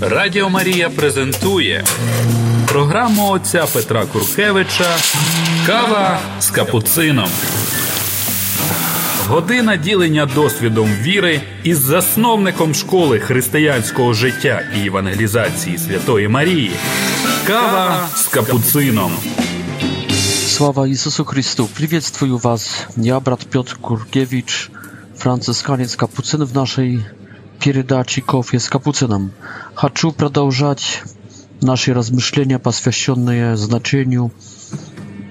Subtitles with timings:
[0.00, 1.84] Радіо Марія презентує
[2.68, 4.96] програму отця Петра Куркевича
[5.66, 7.28] Кава з капуцином.
[9.28, 16.72] Година ділення досвідом віри із засновником школи християнського життя і евангелізації Святої Марії.
[17.46, 19.12] Кава з капуцином.
[20.48, 21.68] Слава Ісусу Христу!
[21.76, 22.86] Привітствую вас!
[22.96, 24.70] Я брат Пьот Куркевич,
[25.18, 27.06] францисканець Капуцин в нашей
[27.64, 29.30] передаче кофі з Капуцином».
[29.74, 31.02] Хочу продолжать
[31.60, 34.30] наши размышления, посвященные значению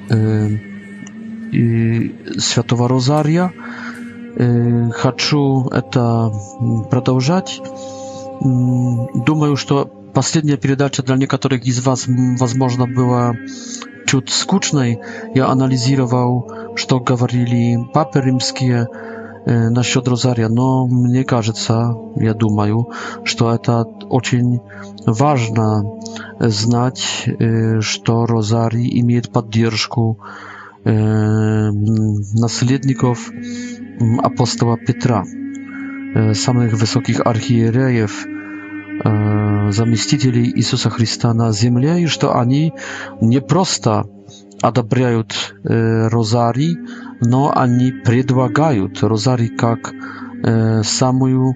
[0.10, 0.50] э,
[1.54, 3.54] и Святого Розария.
[4.36, 6.30] Э, хочу это
[6.92, 7.62] продолжать.
[8.42, 13.36] Думаю, что последняя передача для некоторых из вас, возможно, была
[14.08, 15.00] чуть скучной.
[15.34, 18.88] Я анализировал, что говорили папы римские,
[19.46, 22.90] насчет розария, но мне кажется, я думаю,
[23.24, 24.60] что это очень
[25.06, 26.00] важно
[26.40, 27.30] знать,
[27.82, 30.20] что розарий имеет поддержку
[30.86, 33.32] наследников
[34.24, 35.24] apostoła Piotra,
[36.34, 38.10] samych wysokich archierejew,
[39.72, 42.72] заместителей Иисуса Христа на земле, и что они
[43.22, 44.04] не просто
[44.62, 46.78] одобряют розарий,
[47.26, 49.94] но они предлагают розарий как
[50.44, 51.56] э, самую,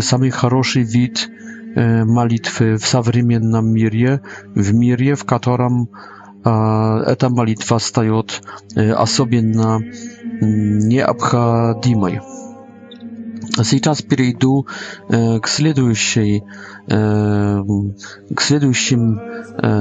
[0.00, 1.28] самый хороший вид
[1.76, 4.20] э, молитвы в современном мире,
[4.54, 5.88] в мире, в котором
[6.44, 6.48] э,
[7.06, 8.42] эта молитва стает
[8.76, 9.80] э, особенно
[10.40, 12.20] необходимой.
[13.64, 14.66] Сейчас перейду
[15.08, 16.44] к следующей,
[16.86, 19.20] к следующим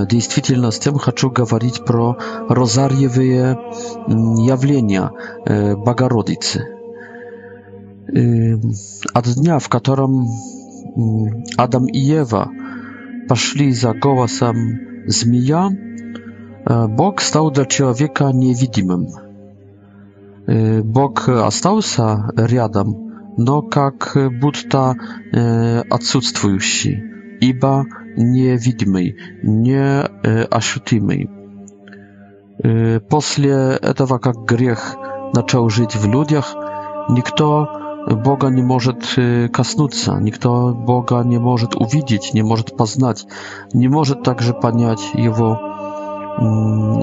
[0.08, 0.98] действительностям.
[0.98, 2.18] Хочу говорить про
[2.50, 3.58] розарьевые
[4.08, 5.12] явления
[5.76, 6.66] Богородицы.
[9.14, 10.28] От дня, в котором
[11.58, 12.50] Адам и Ева
[13.28, 14.56] пошли за голосом
[15.08, 15.70] змея,
[16.66, 19.08] Бог стал для человека невидимым.
[20.84, 23.07] Бог остался рядом,
[23.37, 24.95] но как будто
[25.31, 27.03] э, отсутствующий,
[27.39, 27.86] ибо
[28.17, 31.30] невидимый, не э, ощутимый.
[32.64, 34.95] Э, после этого, как грех
[35.33, 36.55] начал жить в людях,
[37.09, 37.70] никто
[38.09, 39.05] Бога не может
[39.54, 43.27] коснуться, никто Бога не может увидеть, не может познать,
[43.73, 45.59] не может также понять Его,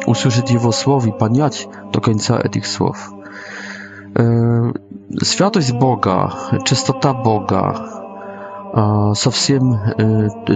[0.07, 3.11] услышать Его слов и понять до конца этих слов.
[5.23, 6.33] Святость Бога,
[6.65, 9.75] чистота Бога, совсем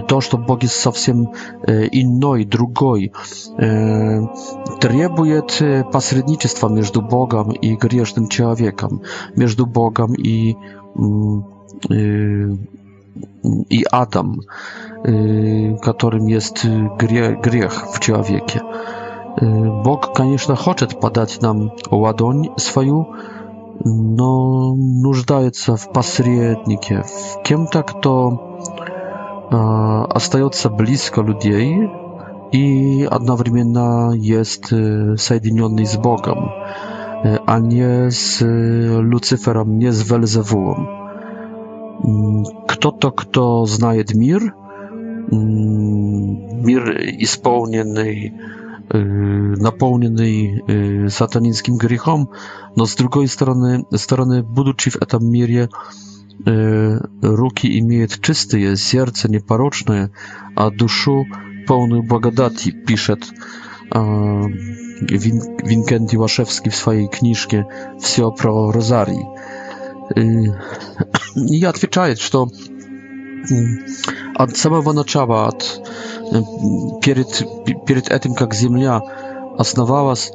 [0.07, 1.25] то, что Бог есть совсем
[1.67, 3.11] иной, другой,
[4.79, 5.61] требует
[5.91, 9.01] посредничества между Богом и грешным человеком,
[9.35, 10.55] между Богом и
[13.69, 14.41] и Адам,
[15.81, 18.61] которым есть грех в человеке.
[19.41, 23.07] Бог, конечно, хочет подать нам ладонь свою,
[23.83, 28.59] но нуждаются в посреднике, в кем-то, кто
[29.51, 31.89] э, остается близко людей
[32.51, 36.51] и одновременно есть э, соединенный с Богом,
[37.23, 40.97] э, а не с э, Люцифером, не с Вельзевулом.
[42.67, 44.53] Кто-то, кто знает мир,
[45.31, 48.33] э, мир исполненный
[49.61, 50.61] napełnionej
[51.09, 52.25] satanickim grzechom,
[52.77, 55.67] no z drugiej strony, strony, будучи w этом мире,
[57.21, 60.09] руки имеет чистые, сердце непорочное,
[60.55, 61.23] а душу
[61.67, 63.31] pełną благодати, пишет
[65.11, 67.65] Вин, Винкенти Вашевский в своей книжке
[68.01, 69.25] «Все про Розарий».
[71.51, 72.47] И отвечает, что
[74.35, 75.81] от самого начала, от
[77.01, 77.47] перед,
[77.85, 79.01] перед этим, как земля
[79.57, 80.31] основалась,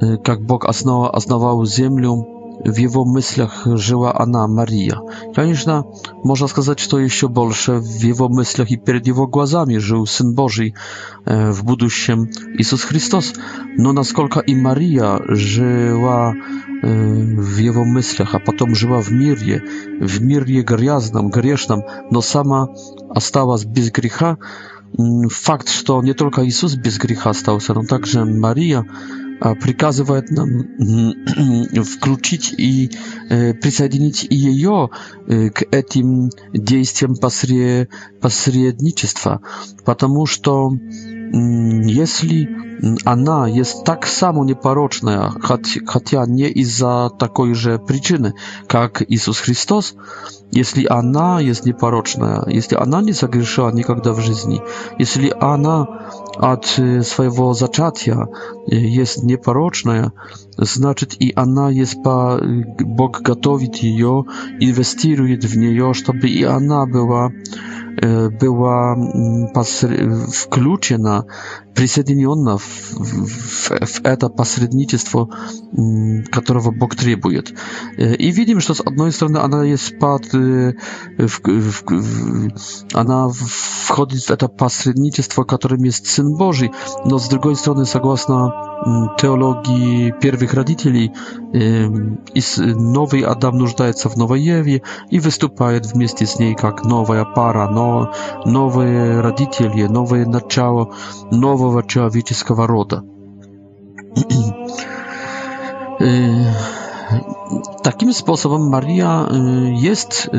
[0.00, 2.26] э, как Бог основал, основал землю,
[2.64, 5.00] w jego myślach żyła Anna Maria.
[5.34, 5.84] Конечно,
[6.24, 10.70] można сказать, to jeszcze больше w jego myślach i przed jego głazami żył Syn Boży
[11.26, 12.26] w будущем
[12.58, 13.32] Jezus Chrystus.
[13.78, 16.32] No naskолько i Maria żyła
[17.38, 19.60] w jego myślach, a potem żyła w mirie,
[20.00, 21.80] w mirie грязном, грешном,
[22.12, 22.66] но сама
[23.10, 24.36] осталась без греха,
[24.98, 28.82] Mm, fakt, że nie tylko Jezus bez grzechu stał się, no także Maria
[29.60, 30.48] przykazuje nam
[32.04, 32.88] włączyć i
[33.28, 34.88] e, przysiedlić i jej e,
[35.50, 37.88] k tym działaniom
[38.20, 39.38] pośrednictwa,
[39.84, 40.40] ponieważ
[41.32, 42.48] Mm, jeśli
[43.04, 45.34] ona mm, jest tak samo nieparoczna,
[45.86, 47.52] chociaż nie i za takiej
[47.86, 48.32] przyczyny,
[48.74, 49.94] jak Jezus Chrystus,
[50.52, 54.48] jeśli ona jest nieparoczna, jeśli ona nie zagrzeszyła nigdy w życiu,
[54.98, 55.86] jeśli ona
[56.40, 58.12] od e, swojego zaczęcia
[58.72, 60.10] e, jest nieparoczna,
[60.56, 62.40] Значит, и она есть по...
[62.80, 64.24] Бог готовит ее,
[64.60, 67.30] инвестирует в нее, чтобы и она была,
[68.00, 68.94] была
[70.32, 71.26] включена,
[71.74, 75.28] присоединена в, в, в это посредничество,
[76.30, 77.52] которого Бог требует.
[77.96, 80.32] И видим, что с одной стороны она есть под...
[80.32, 80.74] В,
[81.18, 82.48] в, в,
[82.92, 86.70] она входит в это посредничество, которым есть Сын Божий,
[87.04, 88.62] но с другой стороны, согласно
[89.18, 91.12] теологии первой новых родителей
[91.52, 91.86] э,
[92.34, 97.68] из новый Адам нуждается в новой Еве и выступает вместе с ней как новая пара,
[97.70, 98.12] но
[98.44, 100.92] новые родители, новое начало
[101.30, 103.02] нового человеческого рода.
[107.84, 109.28] Takim sposobem Maria
[109.80, 110.30] jest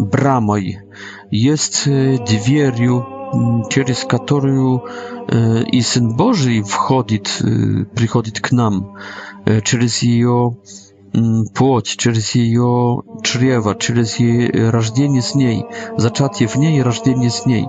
[0.00, 0.54] bramą,
[1.32, 1.90] jest
[2.26, 3.15] dwierią
[3.70, 4.84] через которую
[5.66, 7.30] и Сын Божий входит,
[7.94, 8.96] приходит к нам,
[9.64, 10.56] через ее
[11.54, 15.64] плоть, через ее чрево, через ее рождение с ней,
[15.96, 17.66] зачатие в ней и рождение с ней.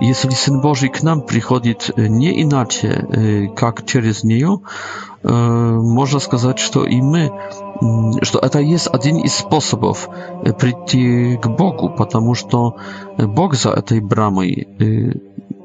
[0.00, 4.60] Если Сын Божий к нам приходит не иначе, как через нее,
[5.22, 7.30] можно сказать, что и мы
[8.22, 10.08] что это есть один из способов
[10.58, 12.76] прийти к Богу, потому что
[13.18, 14.68] Бог за этой брамой,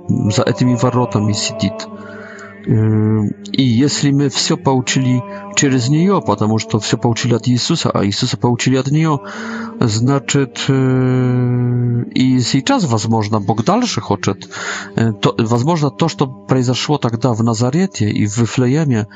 [0.07, 1.87] за этими воротами сидит.
[3.51, 5.23] И если мы все получили
[5.55, 9.19] через нее, потому что все получили от Иисуса, а Иисуса получили от нее,
[9.79, 14.49] значит и сейчас, возможно, Бог дальше хочет.
[14.95, 19.07] То, возможно, то, что произошло тогда в Назарете и в Вифлееме,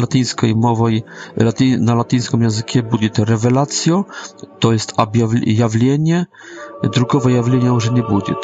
[0.00, 1.02] latyńskiej mowy,
[1.36, 4.04] laty, na latyńskim języku będzie revelatio,
[4.60, 4.92] to jest
[5.50, 6.26] objawienie,
[6.94, 8.34] drugowe jawlenia już nie będzie.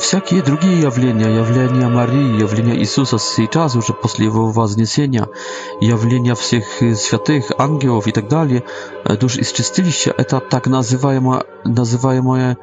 [0.00, 5.28] Всякие другие явления, явления Марии, явления Иисуса сейчас, уже после Его вознесения,
[5.82, 6.64] явления всех
[6.96, 8.64] святых, ангелов и так далее,
[9.20, 12.56] душ из чистилища, это так называемое, называемое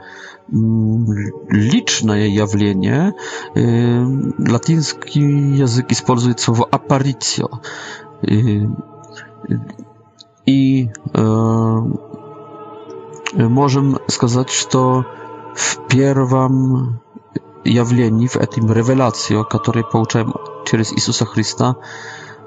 [0.49, 3.13] личное явление.
[3.53, 7.61] Латинский язык использует слово «аппарицио».
[8.23, 8.65] И,
[10.47, 11.77] и э,
[13.35, 15.05] можем сказать, что
[15.55, 17.02] w pierwszym
[17.65, 20.33] явлений, в этом ревелацию, которую получаем
[20.65, 21.75] через Иисуса Христа,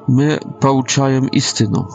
[0.06, 1.88] мы получаем истину.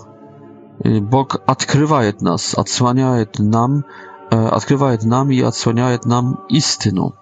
[0.83, 3.85] Бог открывает нас, отсваняет нам,
[4.29, 7.15] открывает нам и отсваняет нам истину,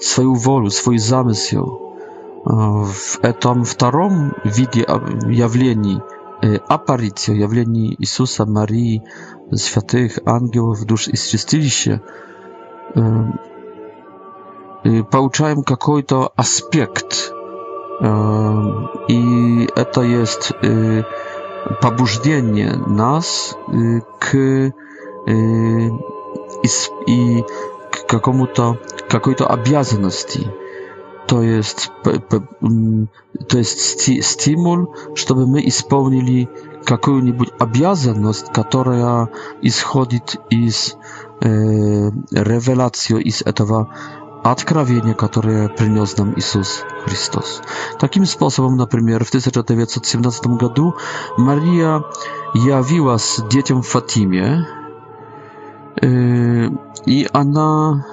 [0.00, 1.80] свою волю, свой замысел.
[2.44, 4.82] В этом втором виде
[5.30, 6.00] явлений–
[6.68, 9.02] апариция явлений Иисуса, Марии,
[9.52, 12.02] святых, ангелов, душ и святилища,
[15.10, 17.32] получаем какой-то аспект,
[18.00, 20.52] i это jest
[21.80, 23.54] побуждение нас
[24.20, 24.72] к
[27.06, 27.44] и
[27.92, 30.46] к какому-то какой-то обязанности.
[31.28, 31.90] To jest,
[33.48, 36.48] to jest sti stimul, żeby my spełnili
[36.90, 37.24] jakąś
[37.58, 39.28] obowiązanność, która
[39.70, 40.96] schodzi iz
[41.44, 43.86] e, rewelacji, iz etowa
[44.44, 47.62] откровение, которое принес нам Иисус Христос.
[47.98, 50.94] Таким способом, например, в 1917 году
[51.38, 52.02] Мария
[52.54, 54.66] явилась детям Фатиме,
[56.02, 58.04] и она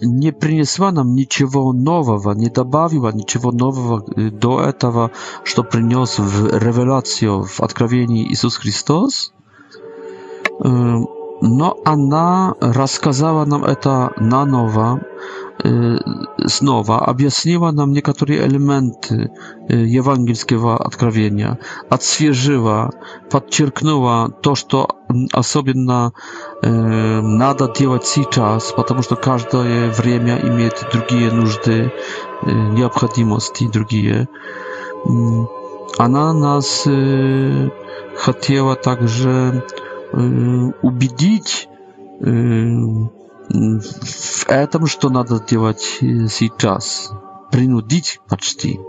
[0.00, 5.12] не принесла нам ничего нового, не добавила ничего нового до этого,
[5.44, 9.32] что принес в ревелацию, в откровении Иисус Христос.
[11.42, 15.00] No, она рассказала нам это наново,
[16.46, 19.30] снова объяснила нам некоторые элементы
[19.68, 22.90] евангельского откровения, отсвежила,
[23.30, 24.88] подчеркнула то, что
[25.32, 26.12] особенно
[26.62, 31.92] надо делать сейчас, потому что каждое время имеет другие нужды,
[32.42, 34.28] необходимости другие.
[35.98, 36.82] Она нас
[38.24, 39.62] хотела также
[40.12, 41.68] убедить
[42.20, 43.08] в
[44.48, 47.12] этом, что надо делать сейчас,
[47.52, 48.80] принудить почти.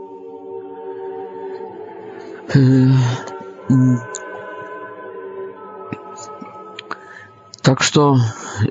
[7.61, 8.17] Так что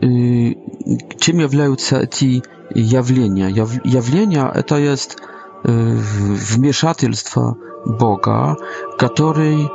[0.01, 2.43] чем являются эти
[2.75, 3.49] явления?
[3.49, 5.19] Яв, явления это есть
[5.63, 8.57] вмешательство Бога,
[8.99, 9.71] который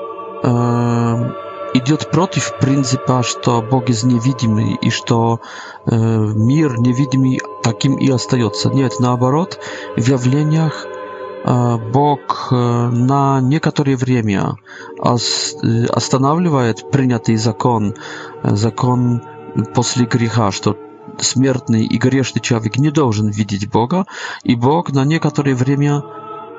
[1.73, 5.41] идет против принципа, что Бог есть невидимый и что
[5.87, 8.69] э, мир невидимый таким и остается.
[8.69, 9.59] Нет, наоборот,
[9.97, 10.85] в явлениях
[11.45, 14.57] э, Бог э, на некоторое время
[14.99, 17.95] ос, э, останавливает принятый закон,
[18.43, 19.21] э, закон
[19.73, 20.77] после греха, что
[21.19, 24.05] смертный и грешный человек не должен видеть Бога,
[24.43, 26.03] и Бог на некоторое время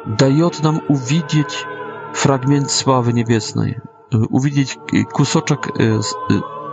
[0.07, 1.65] дает нам увидеть
[2.13, 3.79] фрагмент славы небесной
[4.31, 4.79] увидеть
[5.13, 5.71] кусочек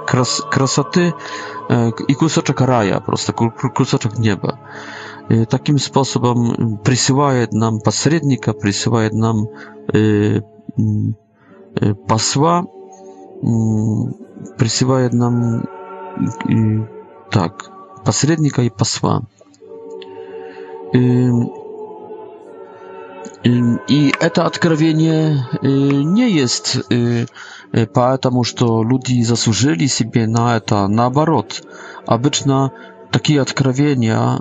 [0.08, 1.14] крас красоты
[2.08, 4.60] и кусочек рая, просто кусочек неба.
[5.30, 9.48] И таким способом присылает нам посредника, присылает нам
[12.08, 12.66] посла,
[14.58, 15.66] присылает нам
[17.30, 17.70] так,
[18.04, 19.24] посредника и посла.
[23.88, 25.68] I eta odkrywienie y,
[26.06, 26.80] nie jest
[27.94, 31.62] поэтому, y, y, to ludzie zasłużyli sobie na eta na barot.
[32.08, 32.70] Abyczna
[33.12, 34.40] takie odkrywienia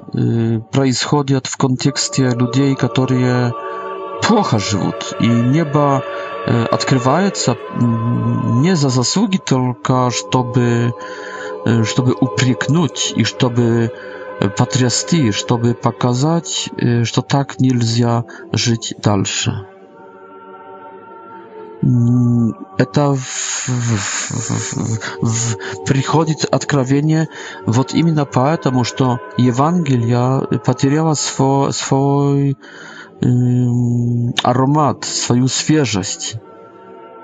[0.70, 3.50] przychodzą w kontekście ludzi, którzy
[4.22, 4.92] płocha żyją.
[5.20, 6.00] I nieba
[6.70, 7.30] odkrywają
[7.80, 10.90] mm, nie za zasługi, tylko żeby,
[11.96, 13.90] żeby upryknąć i żeby
[14.58, 16.70] потрясти, чтобы показать,
[17.04, 19.66] что так нельзя жить дальше.
[22.78, 24.84] Это в, в,
[25.22, 27.28] в, приходит откровение
[27.66, 32.56] вот именно поэтому, что Евангелие потеряло свой, свой
[33.22, 33.26] э,
[34.42, 36.34] аромат, свою свежесть.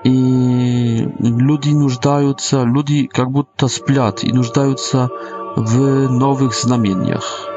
[0.03, 5.09] И люди нуждаются, люди как будто сплят и нуждаются
[5.57, 7.49] в новых знамениях.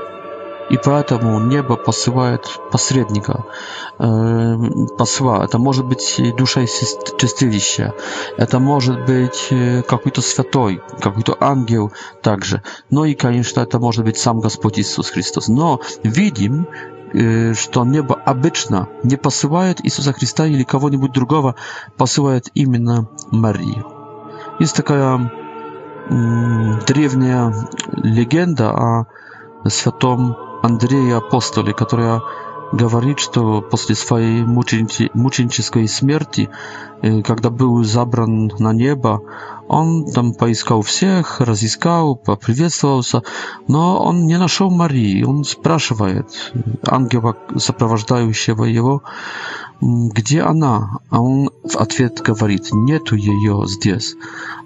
[0.70, 3.44] И поэтому небо посылает посредника,
[3.98, 4.54] э,
[4.96, 5.44] посла.
[5.44, 6.70] Это может быть душа из
[7.18, 7.92] чистилища,
[8.38, 11.92] это может быть э, какой-то святой, какой-то ангел
[12.22, 12.62] также.
[12.88, 15.48] Ну и, конечно, это может быть сам Господь Иисус Христос.
[15.48, 16.68] Но видим,
[17.14, 21.54] э, что небо обычно не посылает Иисуса Христа или кого-нибудь другого,
[21.98, 23.84] посылает именно Марию.
[24.60, 25.32] Есть такая
[26.10, 27.54] древняя
[27.94, 29.06] легенда о
[29.68, 32.20] святом Андрее Апостоле, которая
[32.72, 36.50] говорит, что после своей мученической смерти,
[37.02, 39.22] э, когда был забран на небо,
[39.68, 43.22] он там поискал всех, разыскал, поприветствовался,
[43.68, 45.22] но он не нашел Марии.
[45.22, 46.52] Он спрашивает
[46.86, 49.02] ангела, сопровождающего его,
[49.82, 54.14] «Где она?» А он в ответ говорит «Нету ее здесь».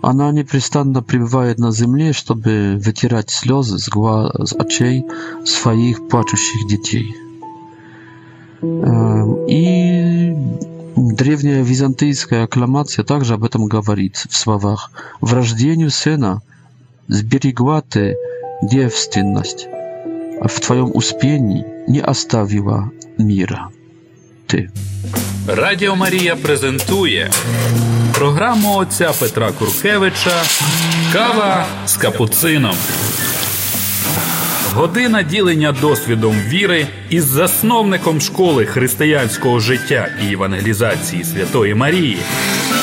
[0.02, 5.04] Она непрестанно пребывает на земле, чтобы вытирать слезы с, глаз, с очей
[5.44, 7.14] своих плачущих детей.
[8.62, 10.36] И
[10.96, 14.90] древняя византийская аккламация также об этом говорит в словах
[15.20, 16.42] «В рождению сына
[17.06, 18.16] сберегла ты
[18.62, 19.66] девственность,
[20.40, 23.70] а в твоем успении не оставила мира».
[24.50, 24.68] жити.
[25.46, 27.30] Радіо Марія презентує
[28.14, 30.42] програму отця Петра Куркевича
[31.12, 32.74] Кава з капуцином.
[34.74, 42.18] Година ділення досвідом віри із засновником школи християнського життя і евангелізації Святої Марії.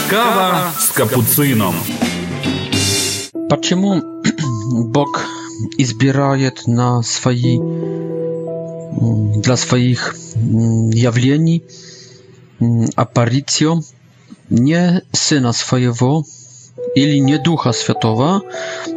[0.10, 1.76] Кава з капуцином.
[3.62, 4.02] чому
[4.94, 5.22] Бог
[5.80, 7.60] избирает на свои
[9.44, 11.62] dla swoich mm, jawlieni,
[12.62, 13.80] mm, aparicjo,
[14.52, 16.24] nie syna swojego,
[16.96, 18.42] ili nie ducha światowa,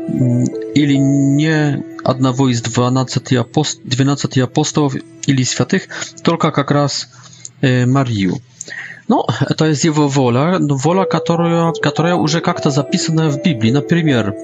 [0.09, 1.01] mm, ili
[1.37, 4.95] nie jednego z 12, apost 12 apostołów,
[5.29, 5.89] ili świętych,
[6.23, 7.07] tylko jak raz
[7.83, 8.39] y, Mariu.
[9.09, 9.25] No,
[9.57, 12.71] to jest jego wola, no, wola, która, która już jak to
[13.31, 14.35] w Biblii, na przykład,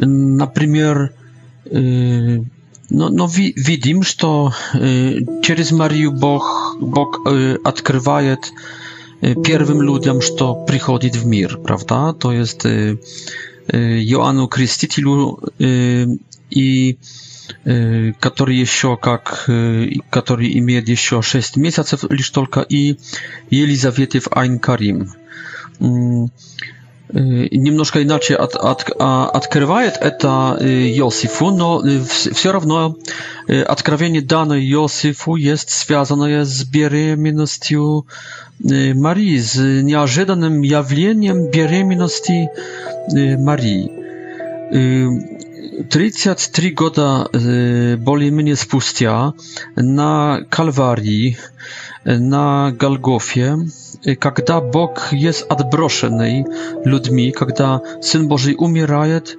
[0.00, 1.10] na przykład,
[1.72, 2.44] Y,
[2.90, 4.52] no, no widzimy, że to
[5.40, 6.42] przez y, Marię Bóg
[6.80, 7.20] Bóg
[7.58, 8.36] y, odkrywaje
[9.44, 12.14] pierwszym ludziom, że to przychodzi w mir, prawda?
[12.18, 12.62] To jest
[13.98, 15.38] Joanu Chrystitilu
[16.50, 16.96] i
[18.20, 19.50] który jeszcze jak
[20.10, 21.96] który ma jeszcze 6 miesięcy
[22.32, 22.94] tylko i
[23.52, 25.06] Elizawiety w Ein Karim.
[25.80, 26.26] Mm
[27.12, 32.96] немножко иначе от, от, открывает это Иосифу, но все равно
[33.48, 38.06] откровение данное Иосифу есть связанное с беременностью
[38.60, 42.50] Марии, с неожиданным явлением беременности
[43.36, 43.92] Марии.
[45.88, 47.26] Triciat tri goda
[47.98, 49.32] boli mnie spustia
[49.76, 51.36] na Kalwarii,
[52.04, 53.56] na Galgofie,
[54.20, 56.44] когда Бог jest отброшенный
[56.84, 59.36] людьми, когда Сын Божий умирает,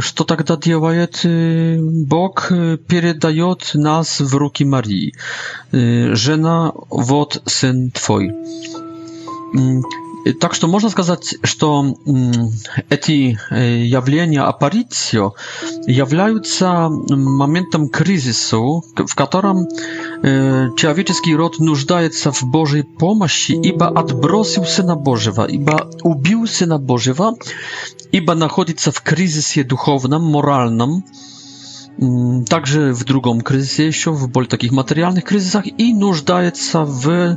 [0.00, 1.24] что тогда делает
[2.06, 2.48] Бог?
[2.88, 5.14] Передает нас в руки Марии.
[5.72, 8.32] Жена, вот Сын Твой.
[10.40, 11.94] Так что можно сказать, что
[12.90, 15.34] эти явления аппарицио
[15.86, 19.66] являются моментом кризису, в котором
[20.22, 27.34] человеческий род нуждается в Божьей помощи, ибо отбросил Сына Божьего, ибо убил Сына Божьего,
[28.10, 31.04] ибо находится в кризисе духовном, моральном,
[32.48, 37.36] также в другом кризисе еще, в более таких материальных кризисах и нуждается в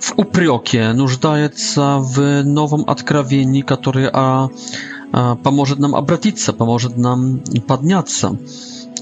[0.00, 4.48] w upriokie, nuждaje się w nowym odkrawieniu, które a,
[5.42, 8.36] pomoże nam obracić się, pomoże nam podniać się.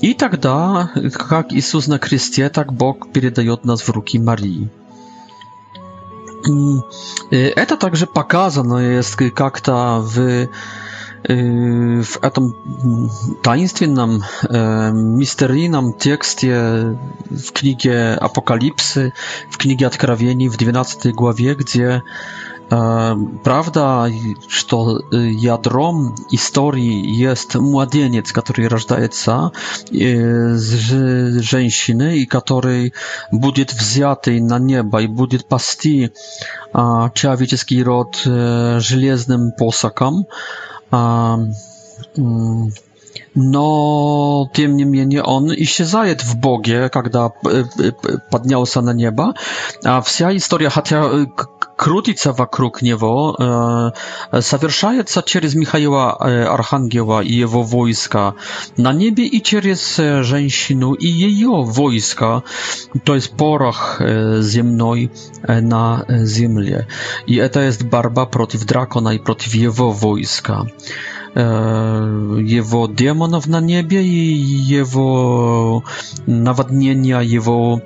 [0.02, 4.20] I тогда, tak jak Jezus na Chrystie, tak Bóg передаje nas mm, y, w ręki
[4.20, 4.68] Marii.
[7.68, 10.46] To także pokazane jest jak to w
[11.28, 12.52] Y, w tym
[13.42, 14.48] taństwie nam, y,
[14.94, 16.58] misterii nam tekstie
[17.30, 19.12] w Księgi Apokalipsy,
[19.50, 22.00] w Księgi Odkrawieni w 12 głowie, gdzie y,
[23.42, 24.04] prawda,
[24.48, 24.66] że
[25.30, 29.48] jadrom historii jest młodzieniec, który rodzaje się
[30.54, 30.92] z
[31.40, 32.90] żeńsiny i który
[33.32, 36.10] będzie wzięty na nieba i będzie pasty
[37.14, 38.24] człowieczeski rod
[38.78, 40.22] żelaznym posakam.
[40.92, 41.54] Um,
[42.16, 42.74] mm,
[43.34, 47.28] но тем не менее он исчезает в Боге, когда
[48.30, 49.34] поднялся на небо,
[49.84, 51.08] а вся история, хотя
[51.76, 53.92] крутится вокруг него,
[54.40, 58.34] совершается через Михаила Архангела и его войска
[58.76, 62.42] на небе и через женщину и ее войска,
[63.04, 65.10] то есть порох земной
[65.46, 66.86] на земле.
[67.26, 70.64] И это есть борьба против дракона и против его войска.
[71.34, 71.46] E,
[72.44, 75.82] jego demonów na niebie i jewo
[76.26, 77.78] nawadnienia, jego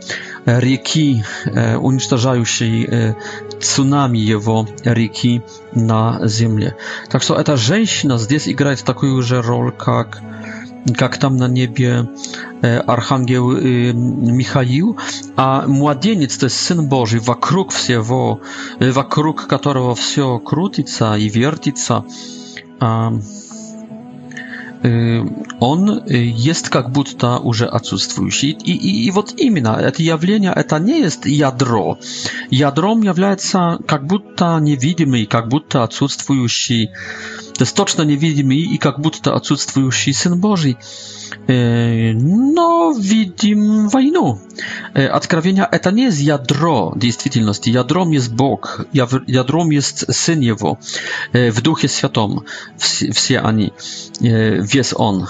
[0.47, 3.15] rzeki e, unicestwiają się e,
[3.59, 4.65] tsunami jewo
[4.97, 5.41] rzeki
[5.77, 6.73] na ziemię.
[7.09, 10.21] Tak że ta żeńszna i gra taką już rolę, jak
[11.01, 12.05] jak tam na niebie
[12.65, 14.67] e, archangel y, Michał,
[15.37, 18.37] a młodzieniec to jest syn Boży, wokół wszego,
[18.93, 22.03] wokół którego wszystko krótica i wiertica.
[22.81, 23.23] Um,
[25.61, 28.51] он есть как будто уже отсутствующий.
[28.51, 31.99] И, и, и вот именно это явление, это не есть ядро.
[32.51, 36.88] Ядром является как будто невидимый, как будто отсутствующий,
[37.57, 40.77] то есть точно невидимый и как будто отсутствующий Сын Божий.
[41.49, 44.38] Но видим войну.
[44.92, 47.70] Откровение это не есть ядро действительности.
[47.70, 50.79] Ядром есть Бог, ядром есть Сын Его,
[51.33, 52.44] в Духе Святом
[52.79, 53.73] все, все они
[54.75, 55.27] jest он.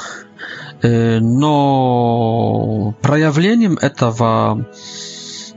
[1.22, 4.66] Но проявлением этого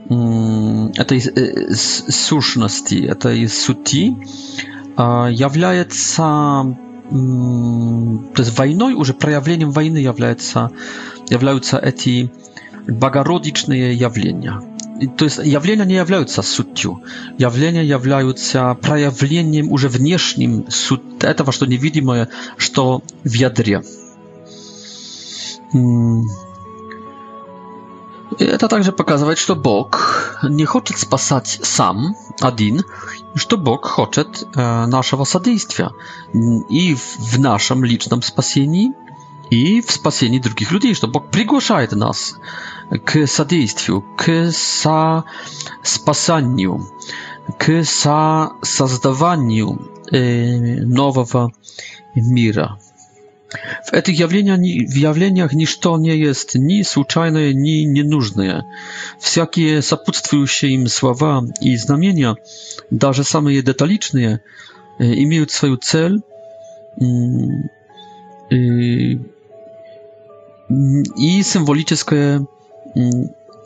[0.08, 4.16] этой сущности, этой сути
[4.96, 6.74] является
[8.34, 10.70] то есть войной, уже проявлением войны является,
[11.30, 12.30] являются эти
[12.86, 14.62] богородичные явления
[15.06, 17.02] то есть явления не являются сутью.
[17.38, 23.82] Явления являются проявлением уже внешним суть этого, что невидимое, что в ядре.
[28.38, 32.82] Это также показывает, что Бог не хочет спасать сам, один,
[33.36, 35.90] что Бог хочет нашего содействия
[36.70, 38.90] и в нашем личном спасении,
[39.50, 42.34] и в спасении других людей, что Бог приглашает нас
[43.04, 45.22] k sadyjstwiu, k sa
[45.82, 46.80] spasaniu,
[47.60, 49.68] k sa создаваniu
[50.12, 50.18] e,
[50.96, 51.50] nowego
[52.16, 52.76] mira.
[53.92, 54.18] W tych
[55.02, 58.62] jawleniach to nie jest ni słuchajne, ni nienużne.
[59.20, 59.82] Wszelkie
[60.46, 62.34] się im słowa i znamienia,
[63.02, 64.38] nawet same je detaliczne,
[65.00, 66.20] e, mają swoją cel
[67.00, 67.68] mm,
[68.52, 68.56] e,
[71.16, 72.40] i symboliczne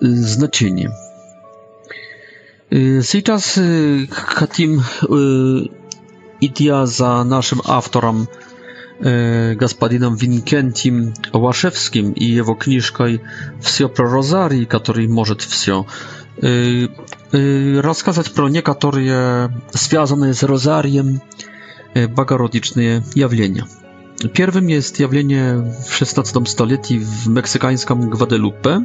[0.01, 0.91] значение.
[2.71, 3.59] Сейчас
[4.11, 4.81] хотим,
[6.41, 8.29] идя за нашим автором,
[9.01, 13.21] господином Винкентием Łaszewskim и его книжкой
[13.61, 15.87] «Все про Розарий», который может все,
[17.33, 21.21] рассказать про некоторые связанные с Розарием
[21.95, 23.67] богородичные явления–
[24.29, 25.55] Pierwszym jest jawienie
[25.85, 28.85] w XVI stuleciu w meksykańskim Guadalupe.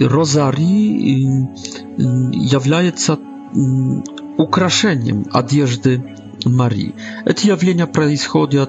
[0.00, 0.98] Rozari
[2.52, 3.16] jawiaje się
[4.36, 6.00] ukraszeniem odzieży
[6.50, 6.94] Marii.
[7.24, 8.66] Te jawienia przechodzą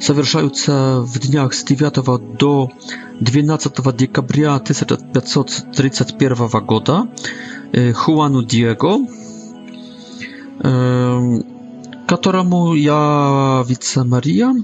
[0.00, 1.94] zawierzają się w dniach z 9
[2.38, 2.68] do
[3.20, 4.22] 12 października
[4.64, 6.80] 1531 roku
[8.08, 9.00] Juanu Diego
[12.06, 14.54] которому я вице Мария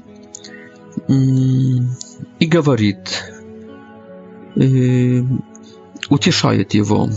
[2.38, 3.32] и говорит,
[4.56, 5.24] и
[6.08, 7.08] утешает его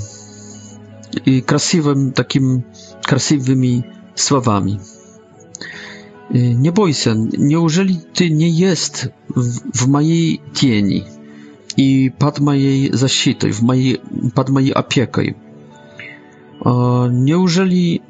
[1.26, 2.66] и красивым таким
[3.04, 4.80] красивыми словами.
[6.30, 11.06] Не бойся, неужели ты не есть в, в моей тени
[11.76, 14.02] и под моей защитой, в моей,
[14.34, 15.36] под моей опекой?
[16.64, 18.02] Неужели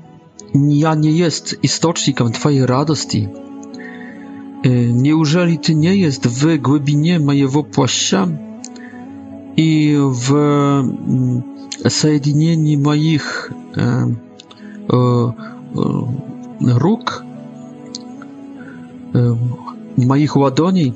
[0.55, 3.27] ja nie jest istocznikiem twojej radości?
[4.65, 8.27] Y, Nieużeli ty nie jest w głębinie mojego płaścia
[9.57, 10.33] i w
[11.85, 14.15] zjednieniu mm, moich e, e,
[16.79, 17.23] róg,
[19.15, 19.37] e,
[20.05, 20.93] moich ładoni?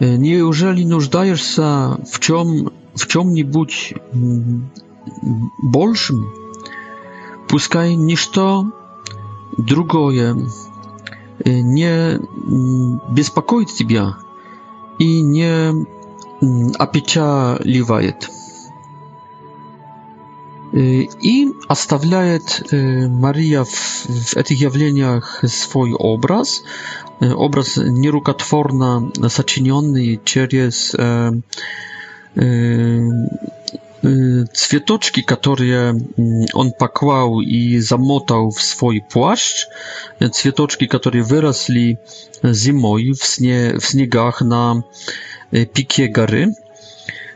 [0.00, 4.68] E, Nieużeli nużdajesz się w czym, w czym-nibudź mm,
[5.62, 6.22] bolszym?
[7.52, 8.64] wypuszczaj niż to
[9.58, 10.34] drugoje
[11.46, 12.18] y, nie
[13.14, 14.14] беспокоит mm, тебя
[14.98, 15.54] i nie
[16.78, 18.28] опечаливает
[20.72, 26.62] mm, y, i оставляет y, Maria w, tych jawleniach swój obraz
[27.36, 31.02] obraz nierukotworna zaczyniony przez e,
[32.36, 32.42] e,
[34.02, 35.94] Цветочки, которые
[36.54, 39.66] он поклал и замотал в свой плащ,
[40.32, 42.00] цветочки, которые выросли
[42.42, 44.82] зимой в, сне, в снегах на
[45.50, 46.48] пике горы,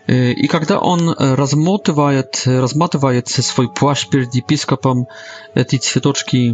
[0.08, 5.06] И когда он размотывает, разматывает свой плащ перед епископом,
[5.54, 6.52] эти цветочки,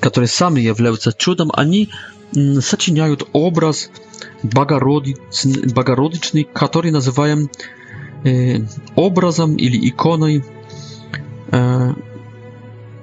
[0.00, 1.90] которые сами являются чудом, они
[2.62, 3.90] сочиняют образ
[4.42, 7.50] Богородичный, Богородичный который называем
[8.96, 10.44] образом или иконой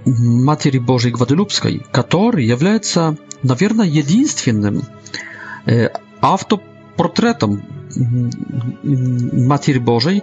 [0.08, 4.84] Матери Божией Гваделупской, который является, наверное, единственным
[6.22, 7.64] автопортретом
[8.84, 10.22] Матери Божией,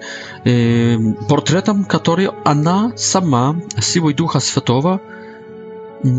[1.29, 5.01] портретом, который она сама, силой Духа Святого,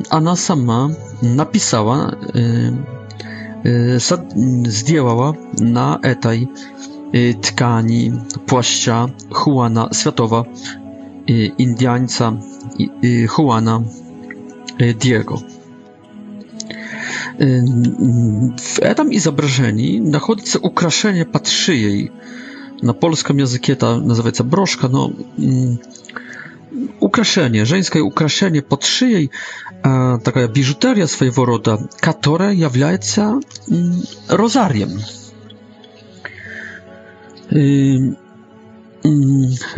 [0.09, 2.17] она сама написала,
[3.63, 6.49] сделала на этой
[7.15, 8.11] Y, tkani,
[8.47, 9.07] płaszcza
[9.45, 10.43] Juana Światowa,
[11.29, 12.33] y, Indiańca
[13.03, 13.81] y, Juana
[14.99, 15.41] Diego.
[18.61, 22.09] W edam i zobrażeniu znajduje się ukraszenie pod szyję.
[22.83, 25.77] Na polskim języku to nazywa się broszka, no mm,
[26.99, 29.27] ukraszenie, żeńskie ukraszenie pod szyję,
[30.23, 31.87] taka biżuteria swojego rodzaju,
[32.21, 33.17] która jest
[34.29, 34.89] rozariem.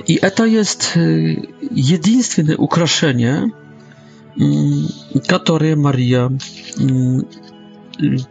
[0.07, 1.35] I to jest y,
[1.75, 3.49] jedynstwne ukraszenie,
[5.29, 6.29] które Maria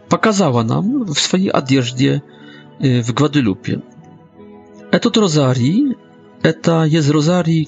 [0.09, 2.21] pokazała nam w swojej odzieży
[3.03, 3.79] w Gwadylupie.
[4.91, 5.83] Etot rozarii,
[6.61, 7.67] to jest rozarii,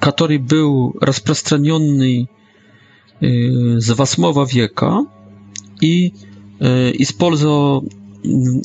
[0.00, 2.04] który był rozprzestrzeniony
[3.22, 5.00] y, z VIII wieka
[5.80, 6.12] i
[6.98, 8.05] использовал y,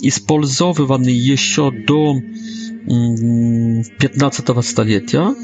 [0.02, 2.16] использованы еще до
[4.00, 5.36] 15 столетия,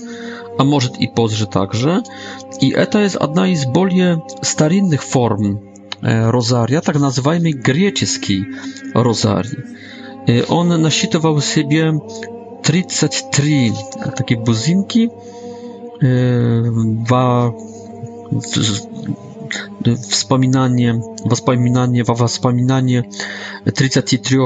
[0.58, 2.02] а может и позже также.
[2.62, 5.62] И это есть одна из более старинных форм
[6.02, 8.46] розария, так называемый греческий
[8.94, 9.60] розарий.
[10.50, 11.94] Он насчитывал себе
[12.64, 13.72] 33
[14.18, 15.10] takie buzynki
[16.02, 17.54] w, w,
[20.10, 21.00] wspominanie,
[21.32, 23.04] wspominanie, wspominanie
[23.76, 24.38] 33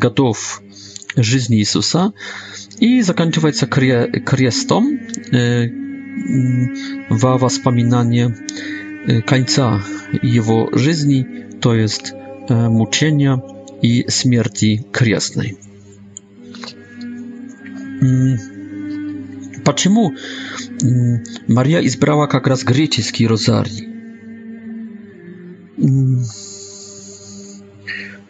[0.00, 0.62] godów
[1.16, 2.10] życia Jezusa
[2.80, 3.66] i zakończywać się
[4.24, 4.98] krzyżem
[5.32, 5.86] mm,
[7.48, 8.32] wspominanie y,
[9.22, 9.78] końca
[10.22, 11.24] jego życia,
[11.60, 12.12] to jest
[12.50, 13.38] e, mucienia
[13.82, 15.56] i śmierci krzyżnej.
[19.64, 20.10] Dlaczego mm,
[20.82, 23.95] mm, Maria izbrała jak raz grecki rozarii?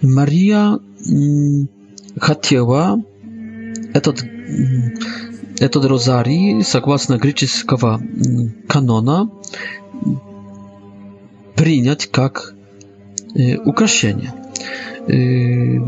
[0.02, 0.78] Мария
[2.18, 3.02] хотела
[3.94, 4.24] этот,
[5.60, 8.00] этот розарий, согласно греческого
[8.68, 9.30] канона,
[11.54, 12.54] принять как
[13.34, 14.34] э, украшение.
[15.08, 15.78] Э,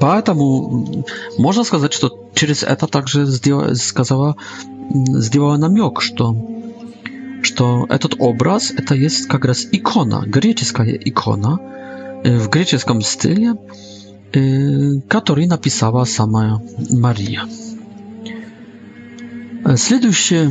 [0.00, 1.06] поэтому
[1.38, 4.34] можно сказать, что через это также сделала, сказала,
[5.14, 6.55] сделала намек, что
[7.46, 11.58] что этот образ это есть как раз икона, греческая икона
[12.24, 13.54] в греческом стиле,
[15.08, 17.44] который написала сама Мария.
[19.76, 20.50] Следующее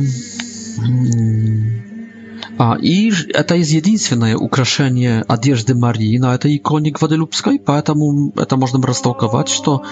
[2.58, 9.48] a, i это единственное украшение одежды Марии на этой иконе Гваделупской, поэтому это можно растолковать,
[9.48, 9.82] что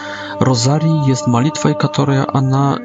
[0.40, 2.78] Розарий есть молитвой, которая она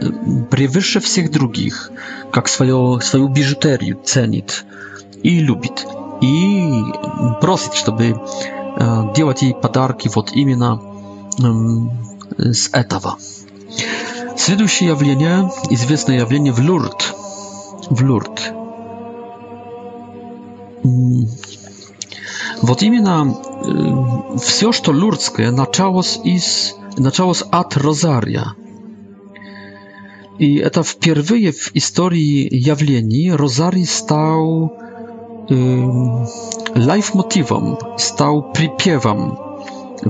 [0.50, 1.92] превыше всех других,
[2.32, 4.66] как свою, свою бижутерию ценит
[5.24, 5.86] и любит.
[6.22, 6.82] И
[7.42, 8.20] просит, чтобы
[9.16, 10.82] делать ей подарки вот именно
[12.38, 13.18] с этого.
[14.38, 17.14] Следующее явление, известное явление в Лурд.
[17.90, 18.54] В Лурд.
[22.62, 28.54] Вот именно все, что лурдское, началось, из, началось от розария.
[30.38, 34.72] И это впервые в истории явлений розарий стал
[35.50, 36.26] э,
[36.76, 39.40] лайфмотивом, стал припевом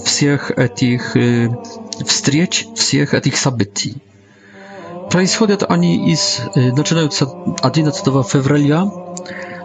[0.03, 1.49] всех этих э,
[2.05, 3.95] встреч, всех этих событий.
[5.09, 7.27] Происходят они из, э, начинаются
[7.61, 8.85] 11 февраля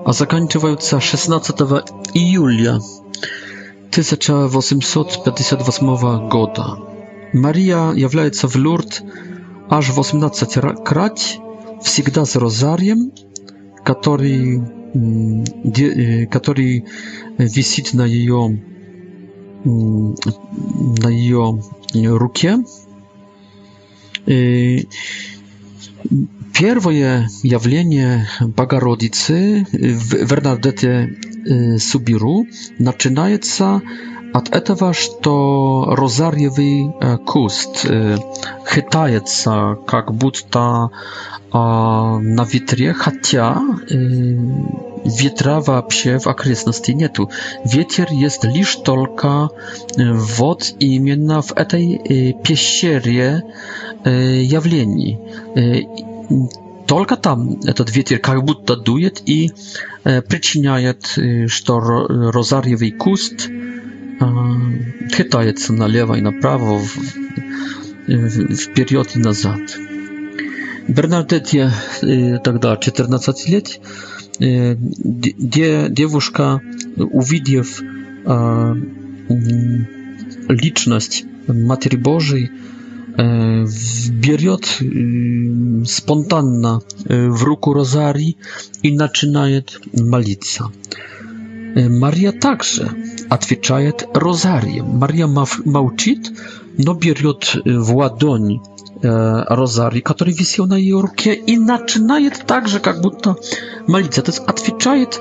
[0.04, 1.52] a zakończywająca 16
[2.14, 2.78] июля
[3.90, 6.76] 1858 года.
[7.34, 9.02] Мария является в Лурд
[9.70, 11.20] аж 18 крат,
[11.82, 13.10] всегда с розарием,
[13.84, 14.62] который,
[16.30, 16.82] который
[17.38, 18.58] висит на ее,
[21.02, 21.62] на ее
[22.16, 22.58] руке.
[24.26, 24.86] И
[26.54, 31.16] Первое явление Богородицы в Вернадете
[31.80, 32.46] Субиру
[32.78, 33.82] начинается
[34.32, 36.94] от этого, что розарьевый
[37.26, 37.84] куст
[38.72, 40.90] хитается, как будто
[41.52, 47.30] на ветре, хотя ветра вообще в окрестности нету.
[47.64, 49.48] Ветер есть лишь только
[49.96, 51.98] вот именно в этой
[52.44, 53.42] пещере
[54.04, 55.18] явлений
[56.86, 59.50] только там этот ветер как будто дует и
[60.04, 61.18] э, причиняет,
[61.50, 64.24] что розарьевый куст э,
[65.10, 66.96] хитается налево и направо, в,
[68.06, 69.60] в, вперед и назад.
[70.86, 73.80] Бернардетте э, тогда 14 лет,
[74.40, 76.60] э, де, девушка,
[76.96, 77.80] увидев
[78.26, 78.74] э,
[80.48, 82.50] личность Матери Божией,
[83.18, 83.64] E,
[84.12, 84.82] bierze y,
[85.86, 86.78] spontanna
[87.10, 88.36] y, w ruku rozarii
[88.82, 89.62] i zaczynaje
[90.04, 90.68] malica.
[91.76, 92.92] E, Maria także
[93.30, 94.98] odpowiada rozariem.
[94.98, 95.44] Maria ma
[96.78, 97.28] no bierze
[97.66, 98.60] w ładoń e,
[99.48, 103.36] rozarii, który wisiał na jej rękie i zaczynaje także jak будто
[103.88, 104.22] malica.
[104.22, 105.18] To jest odpowiada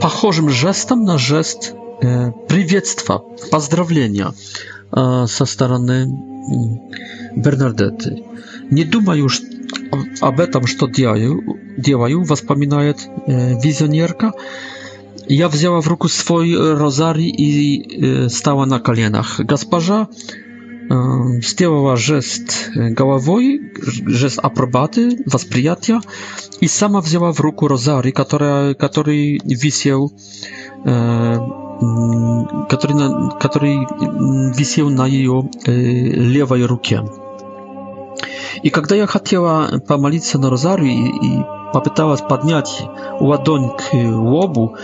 [0.00, 1.74] pachorzym żestem na żest
[2.48, 4.32] przywiectwa, pozdrowienia
[5.26, 6.08] ze strony
[7.36, 8.10] Bernadette.
[8.70, 9.26] Не думаю,
[10.20, 11.42] об этом, что делаю,
[11.78, 12.96] делаю воспоминает
[13.64, 14.32] визионерка.
[15.28, 19.40] Я взяла в руку свой розарий и стала на коленах.
[19.40, 20.08] Госпожа
[21.42, 23.72] сделала жест головой,
[24.06, 26.00] жест апробаты, восприятия,
[26.60, 30.12] и сама взяла в руку розарий, который, который висел
[32.68, 33.86] который, на, который
[34.54, 37.02] висел на ее э, левой руке.
[38.62, 42.82] И когда я хотела помолиться на розарию и, и попыталась поднять
[43.18, 44.74] ладонь к лобу,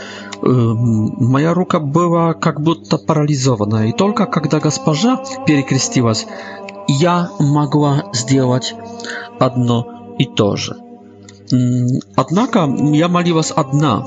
[0.43, 3.89] э, моя рука была как будто парализована.
[3.89, 6.27] И только когда госпожа перекрестилась,
[6.89, 8.75] я могла сделать
[9.39, 10.77] одно и то же.
[12.17, 14.07] Однако я молилась одна,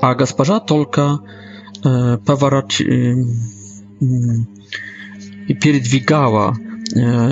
[0.00, 1.20] а госпожа только
[1.86, 2.88] E, poworaci e,
[4.02, 4.44] mm,
[5.48, 6.52] i передвигала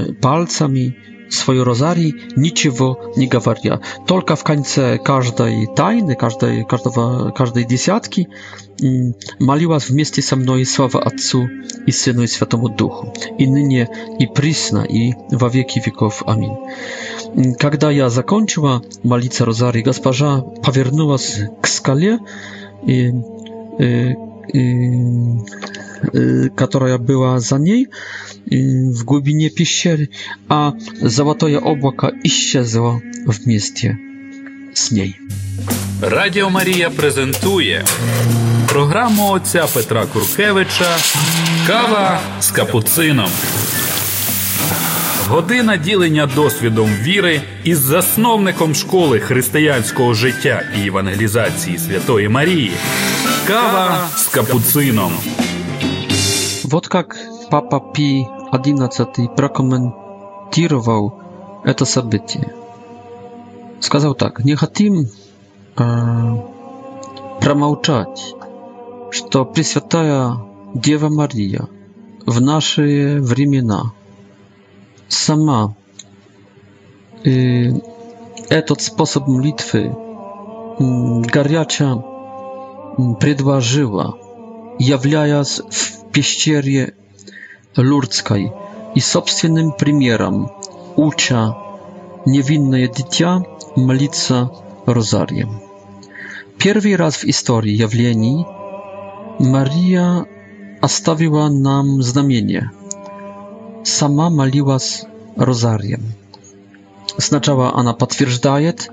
[0.09, 0.93] e, palcami
[1.31, 8.27] swoją rozari niczego nie gawaria tylko w końcu każdej tajny każdej każdego, każdej dziesiątki
[9.41, 11.47] maliła w mieście ze mną sława Ojcu
[11.87, 13.07] i Synu i Świętemu Duchu
[13.39, 13.87] i nynie
[14.19, 16.51] i prysna i w wieki wieków amin
[17.61, 22.19] kiedy ja zakończyła malicę rozari gasparza powiernęła z skalie
[22.87, 23.13] i,
[23.81, 27.89] y, Э, которая была за ней
[28.51, 28.57] э,
[28.93, 30.11] в глубине пещеры,
[30.49, 33.99] а золотое облако исчезло вместе
[34.75, 35.17] з ней.
[36.01, 37.85] Радіо Марія презентує
[38.69, 40.97] програму отця Петра Куркевича
[41.67, 43.31] Кава з капуцином.
[45.29, 52.71] Година ділення досвідом віри із засновником школи християнського життя і евангелізації Святої Марії.
[53.49, 55.09] Kawa z kapucyną.
[56.71, 56.89] Вот
[57.51, 61.13] Papa Pi XI прокомментировал
[61.65, 62.53] это событие.
[63.81, 65.07] Сказал так, не хотим
[65.79, 65.83] э,
[67.41, 68.35] промолчать,
[69.11, 70.33] что Пресвятая
[70.75, 71.69] Дева Мария
[72.27, 73.93] в наши времена
[75.09, 75.75] сама
[77.25, 77.69] э,
[78.51, 79.97] этот способ молитвы
[81.33, 81.95] горячая
[83.21, 84.17] предложила,
[84.79, 86.95] являясь в пещере
[87.77, 88.53] Лурдской
[88.95, 90.51] и собственным примером,
[90.97, 91.57] уча
[92.27, 93.45] невинное дитя
[93.77, 94.51] молиться
[94.87, 95.61] розарием.
[96.59, 98.45] Первый раз в истории явлений
[99.39, 100.27] Мария
[100.81, 102.73] оставила нам знамение.
[103.85, 105.05] Сама молилась
[105.37, 106.03] розарием.
[107.17, 108.91] Сначала она подтверждает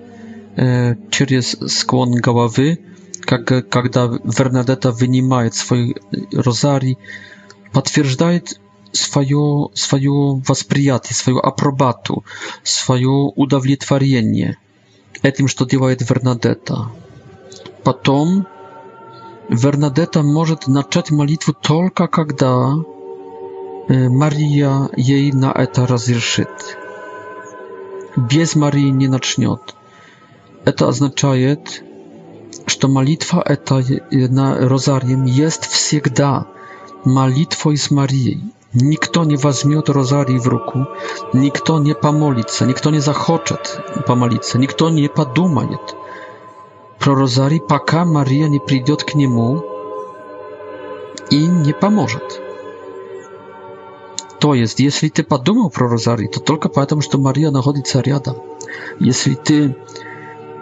[0.58, 2.80] э, через склон головы,
[3.22, 5.96] как, когда Вернадетта вынимает свой
[6.32, 6.98] розарий,
[7.72, 8.60] подтверждает
[8.92, 12.24] свое, свое восприятие, свою апробату,
[12.64, 14.58] свое удовлетворение
[15.22, 16.92] этим, что делает Вернадетта.
[17.84, 18.48] Потом
[19.50, 22.74] Вернадетта может начать молитву только когда
[23.88, 26.50] Мария ей на это разрешит.
[28.18, 29.76] Без Марии не начнет.
[30.64, 31.84] Это означает,
[32.68, 36.48] что молитва эта на розарием есть всегда
[37.04, 38.44] молитвой с Марией.
[38.74, 40.88] Никто не возьмет розарий в руку,
[41.34, 45.96] никто не помолится, никто не захочет помолиться, никто не подумает
[47.00, 49.64] про розарий, пока Мария не придет к нему
[51.30, 52.42] и не поможет.
[54.40, 58.36] То есть, если ты подумал про розарий, то только потому, что Мария находится рядом.
[59.00, 59.76] Если ты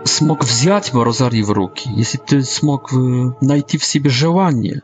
[0.05, 2.95] смог взять Розари в руки, если ты смог э,
[3.41, 4.81] найти в себе желание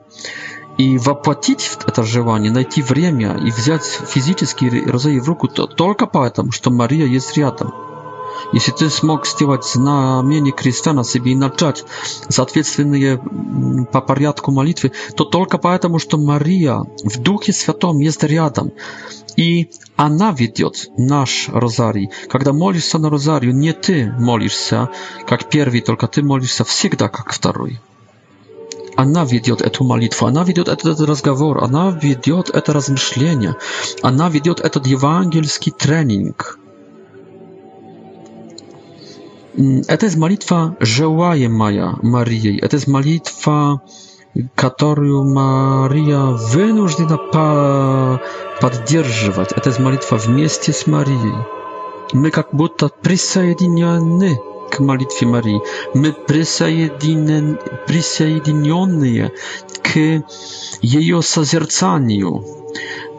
[0.77, 6.51] и воплотить это желание, найти время и взять физический Розари в руку, то только поэтому,
[6.51, 7.73] что Мария есть рядом.
[8.53, 11.83] Jeśli ty smog zrobić znamienie Chrystusa na sobie i zacząć
[12.37, 13.17] odpowiednie
[13.91, 18.67] po porządku modlitwy, to tylko dlatego, że Maria w Duchu Świętym jest рядом
[19.37, 19.65] i
[19.97, 22.07] ona wiedzie nasz rozarii.
[22.31, 24.87] Kiedy modlisz się na rozariu, nie ty modlisz się,
[25.31, 27.77] jak pierwszy, tylko ty modlisz się zawsze jak drugi.
[28.97, 33.55] Она ведет эту молитву, она ведет этот разговор, она ведет это размышление,
[34.01, 36.57] она ведет этот евангельский тренинг,
[39.59, 42.59] Mm, to jest modlitwa żełaje Maja Maryjej.
[42.69, 43.77] To jest modlitwa,
[44.55, 47.49] którą Maria wynużdyna pa
[48.61, 49.49] podtrzymywać.
[49.63, 51.33] To jest modlitwa w mieście z Maryjej.
[52.13, 54.35] My jak будто przysajedinione
[54.69, 55.59] k malitwie Marii.
[55.95, 56.13] My
[57.85, 59.29] przysajedinione
[59.81, 59.89] k
[60.83, 62.41] jej sazercaniu,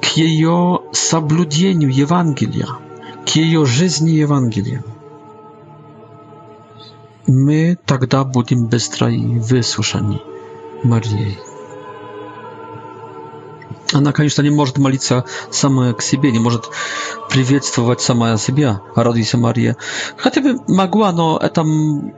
[0.00, 0.44] k jej
[0.92, 2.66] sabludzeniu Ewangelia,
[3.26, 4.64] k jej żyzni Ewangelia.
[4.78, 4.99] Ewangelia
[7.30, 10.20] мы тогда будем быстро и выслушаны
[10.82, 11.38] Марией.
[13.92, 16.68] Она, конечно, не может молиться сама к себе, не может
[17.28, 19.76] приветствовать сама себя, родиться Мария.
[20.16, 21.64] Хотя бы могла, но это,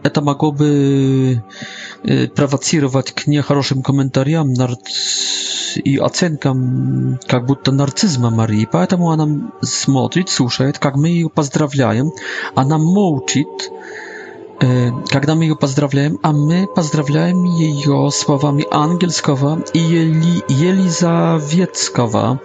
[0.02, 1.42] это могло бы
[2.34, 5.76] провоцировать к нехорошим комментариям нарц...
[5.76, 8.68] и оценкам как будто нарцизма Марии.
[8.70, 12.12] Поэтому она смотрит, слушает, как мы ее поздравляем.
[12.54, 13.48] Она молчит,
[15.08, 22.40] когда мы ее поздравляем, а мы поздравляем ее словами ангельского и Ели, елизаветского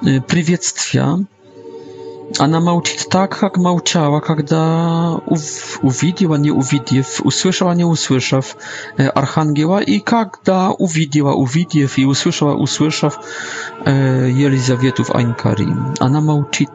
[0.00, 1.24] приветствия.
[2.38, 5.20] Она молчит так, как молчала, когда
[5.82, 8.56] увидела, не увидев, услышала, не услышав
[8.98, 13.18] Архангела и когда увидела, увидев и услышала, услышав
[13.84, 15.68] Елизавету в Анькаре.
[15.98, 16.68] Она молчит.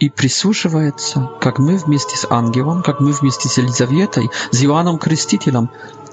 [0.00, 5.70] и прислушивается, как мы вместе с ангелом, как мы вместе с Елизаветой, с Иоанном Крестителем,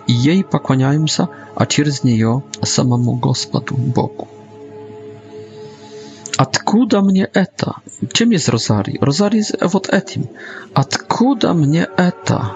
[0.08, 4.28] и ей поклоняемся, а через нее самому Господу Богу.
[6.38, 7.76] Откуда мне это?
[8.12, 8.98] Чем есть розарий?
[9.02, 10.30] Розарий э, вот этим.
[10.74, 12.52] Откуда мне это,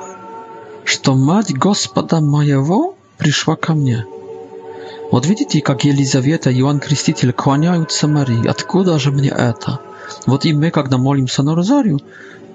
[0.83, 4.05] что мать Господа моего пришла ко мне?
[5.11, 8.47] Вот видите, как Елизавета и Иоанн Креститель клоняются Марии.
[8.47, 9.79] Откуда же мне это?
[10.25, 11.99] Вот и мы, когда молимся на розарию,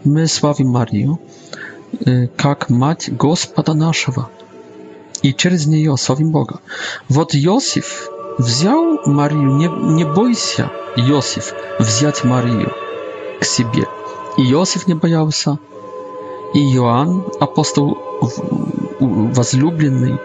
[0.05, 1.21] мы славим Марию
[2.37, 4.31] как мать Господа нашего,
[5.21, 6.61] и через нее славим Бога.
[7.09, 12.73] Вот Иосиф взял Марию, не, не бойся, Иосиф, взять Марию
[13.41, 13.87] к себе.
[14.39, 15.59] И Иосиф не боялся,
[16.55, 17.99] и Иоанн, апостол
[19.01, 20.19] возлюбленный,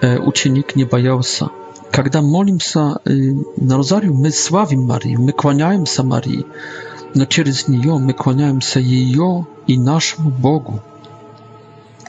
[0.00, 1.50] ученик, не боялся
[1.94, 6.44] когда молимся на розарию, мы славим Марию, мы клоняемся Марии,
[7.14, 10.80] но через нее мы клоняемся ее и нашему Богу.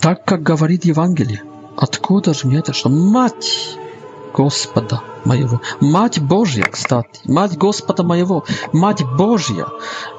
[0.01, 1.43] Так, как говорит Евангелие,
[1.77, 3.77] откуда же мне это, что мать
[4.35, 5.61] Господа моего.
[5.79, 7.21] Мать Божья, кстати.
[7.23, 8.43] Мать Господа моего.
[8.73, 9.65] Мать Божья.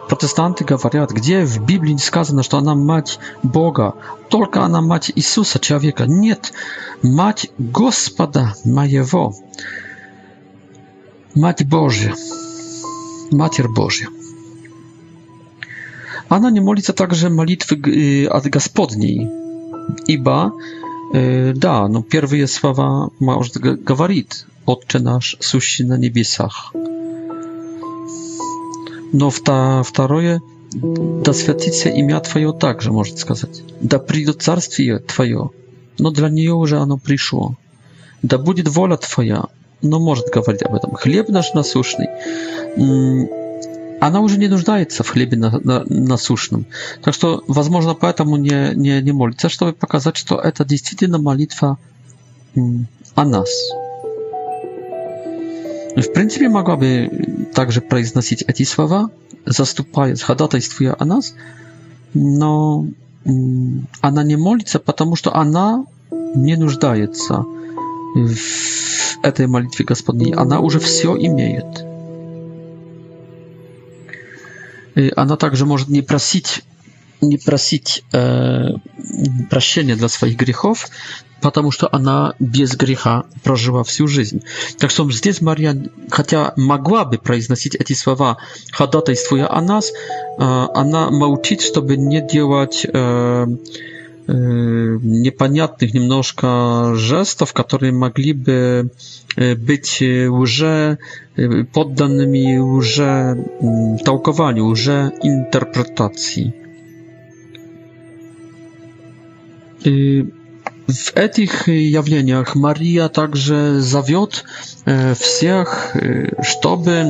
[0.09, 3.95] Протестанты говорят, где в Библии не сказано, что она мать Бога,
[4.29, 6.05] только она мать Иисуса, человека.
[6.07, 6.53] Нет,
[7.03, 9.35] мать Господа моего.
[11.35, 12.15] Мать Божья.
[13.31, 14.09] Матерь Божья.
[16.31, 19.29] Она не молится также молитвы от Господней,
[20.07, 20.53] ибо
[21.13, 26.75] Да, но первые слова Маус говорит «Отче наш, сущий на небесах».
[29.13, 30.43] Но второе
[30.73, 33.63] «Да святится имя Твое» также может сказать.
[33.81, 35.51] «Да придет царствие Твое»,
[35.99, 37.55] но для нее уже оно пришло.
[38.23, 39.45] «Да будет воля Твоя»,
[39.83, 40.95] но может говорить об этом.
[40.97, 42.07] «Хлеб наш насущный»,
[44.07, 46.17] она уже не нуждается в хлебе на, на,
[47.03, 51.79] Так что, возможно, поэтому не, не, не молится, чтобы показать, что это действительно молитва
[53.15, 53.49] о нас.
[55.97, 57.11] В принципе, могла бы
[57.55, 59.11] также произносить эти слова,
[59.47, 61.35] заступая, ходатайствуя о нас,
[62.15, 62.87] но
[64.03, 65.85] она не молится, потому что она
[66.35, 67.45] не нуждается
[68.15, 70.33] в этой молитве Господней.
[70.35, 71.67] Она уже все имеет.
[75.15, 76.65] Она также может не просить
[77.23, 78.67] не просить э,
[79.49, 80.87] прощения для своих грехов,
[81.41, 84.43] потому что она без греха прожила всю жизнь.
[84.79, 88.37] Так что здесь Марья, хотя могла бы произносить эти слова,
[88.71, 89.95] ходатайствуя о нас, э,
[90.75, 93.47] она молчит, чтобы не делать э,
[94.29, 98.91] непонятных немножко жестов, которые могли бы
[99.37, 100.99] быть уже
[101.73, 103.45] подданными уже
[104.05, 106.55] толкованию, уже интерпретации.
[109.85, 110.29] И
[110.89, 114.45] w этих явлениях Мария также зовет
[115.19, 115.97] всех,
[116.43, 117.07] чтобы,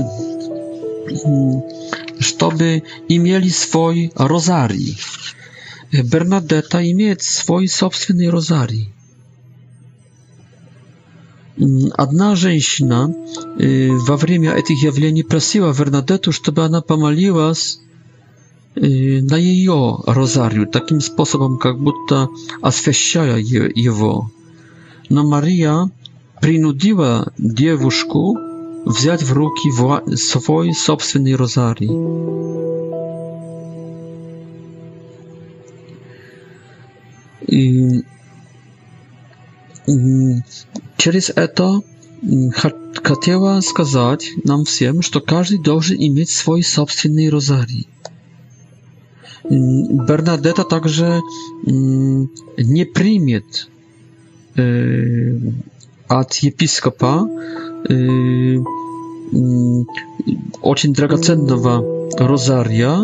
[2.20, 4.98] чтобы имели свой розарий.
[5.92, 8.92] Бернадетта имеет свой собственный розарий.
[11.96, 13.14] Одна женщина
[14.06, 17.78] во время этих явлений просила Бернадетту, чтобы она помолилась
[18.74, 22.28] на ее розарию, таким способом, как будто
[22.60, 24.30] освящая его.
[25.08, 25.90] Но Мария
[26.42, 28.36] принудила девушку
[28.84, 29.70] взять в руки
[30.16, 31.88] свой собственный розарий.
[40.96, 41.80] через это
[43.02, 47.88] хотела сказать нам всем, что каждый должен иметь свой собственный розарий.
[49.48, 51.20] Бернадетта также
[51.64, 53.68] не примет
[56.08, 57.28] от епископа
[60.62, 62.98] очень драгоценного розария,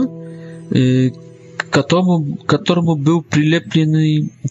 [1.73, 4.05] Katomu, katormu był przylepiony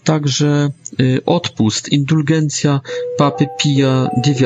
[0.03, 0.69] także
[0.99, 2.82] y, odpust, indulgencja
[3.17, 4.39] papy Pija IX.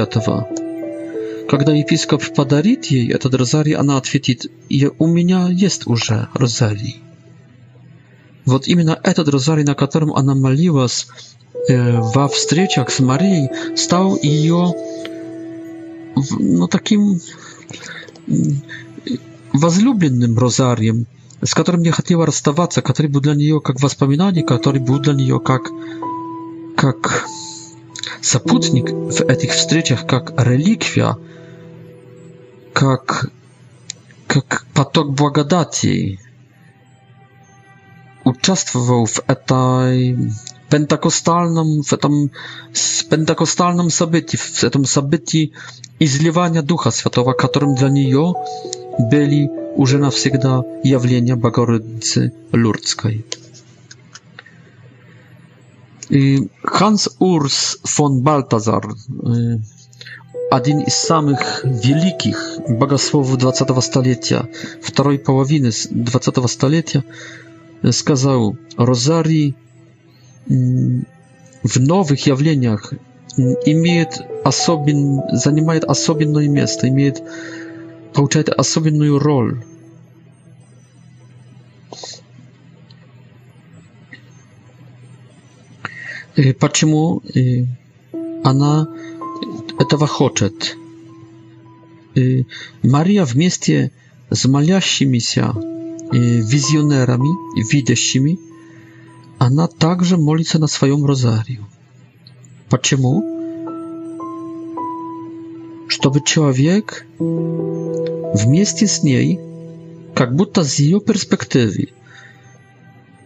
[1.51, 4.37] Kiedy episkop podarit jej ten rozari, ona odpowiedzi,
[4.69, 6.95] je u mnie jest już rozari.
[8.47, 11.07] Вот именно этот na на котором она молилась
[11.67, 12.27] э, во
[12.89, 14.73] z Marii stał i jo
[16.41, 17.19] no takim
[19.53, 21.05] возлюбленным розарием,
[21.45, 25.39] с которым не хотела расставаться, который был для нее как воспоминание, который был для нее
[25.39, 25.69] как,
[26.75, 27.27] как
[28.21, 31.17] сопутник в этих встречах, как реликвия,
[32.73, 33.29] как,
[34.27, 36.19] как поток благодати,
[38.23, 40.31] участвовал в этой
[40.69, 42.31] пентакостальном, в этом
[43.09, 45.53] пентакостальном событии, в этом событии
[45.99, 48.33] изливания Духа Святого, которым для нее
[48.99, 53.23] byli już na wsegda jawlenia Bogorodicy Lurdzkiej.
[56.63, 58.87] Hans Urs von Baltazar,
[60.53, 64.47] jeden y, z samych wielkich bogosłowów XX stulecia,
[64.95, 65.69] drugiej połowiny
[66.07, 67.01] XX stulecia,
[67.91, 69.53] сказал Розарий
[71.63, 72.93] в новых явлениях
[73.65, 77.23] имеет особен, занимает особенное место, имеет э,
[78.15, 79.61] получает особенную роль.
[86.59, 87.21] Почему
[88.43, 88.87] она
[89.79, 90.77] этого хочет?
[92.83, 93.91] Мария вместе
[94.29, 95.53] с молящимися
[96.11, 98.39] визионерами, видящими,
[99.37, 101.65] она также молится на своем розарию.
[102.69, 103.33] Почему?
[105.89, 107.05] Чтобы человек
[108.35, 109.39] вместе с ней,
[110.13, 111.89] как будто с ее перспективы,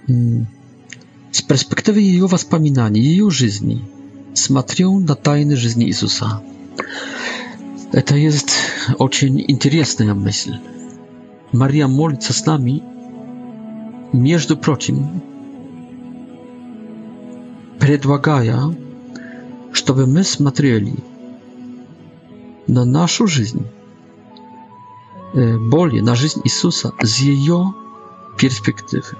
[0.07, 3.85] с перспективы ее воспоминаний, ее жизни,
[4.33, 6.41] смотрел на тайны жизни Иисуса.
[7.91, 8.51] Это есть
[8.99, 10.53] очень интересная мысль.
[11.51, 12.83] Мария молится с нами,
[14.13, 15.21] между прочим,
[17.79, 18.59] предлагая,
[19.71, 20.93] чтобы мы смотрели
[22.67, 23.65] на нашу жизнь
[25.33, 27.73] более на жизнь Иисуса с ее
[28.37, 29.17] перспективы,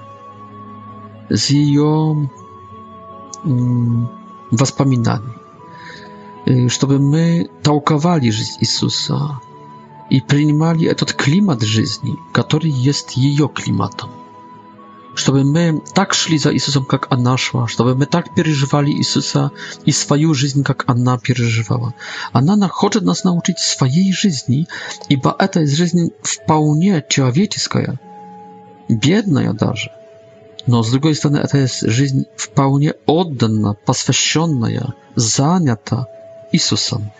[1.28, 2.30] с ее
[4.50, 5.34] воспоминаний,
[6.68, 9.40] чтобы мы толковали жизнь Иисуса
[10.10, 14.10] и принимали этот климат жизни, который есть ее климатом
[15.14, 19.50] чтобы мы так шли за Иисусом, как она шла, чтобы мы так переживали Иисуса
[19.84, 21.94] и свою жизнь, как она переживала.
[22.32, 24.66] Она хочет нас научить своей жизни,
[25.08, 27.98] ибо эта жизнь вполне человеческая,
[28.88, 29.90] бедная даже.
[30.66, 36.06] Но с другой стороны, это есть жизнь вполне отдана, посвященная, занята
[36.52, 37.10] Иисусом.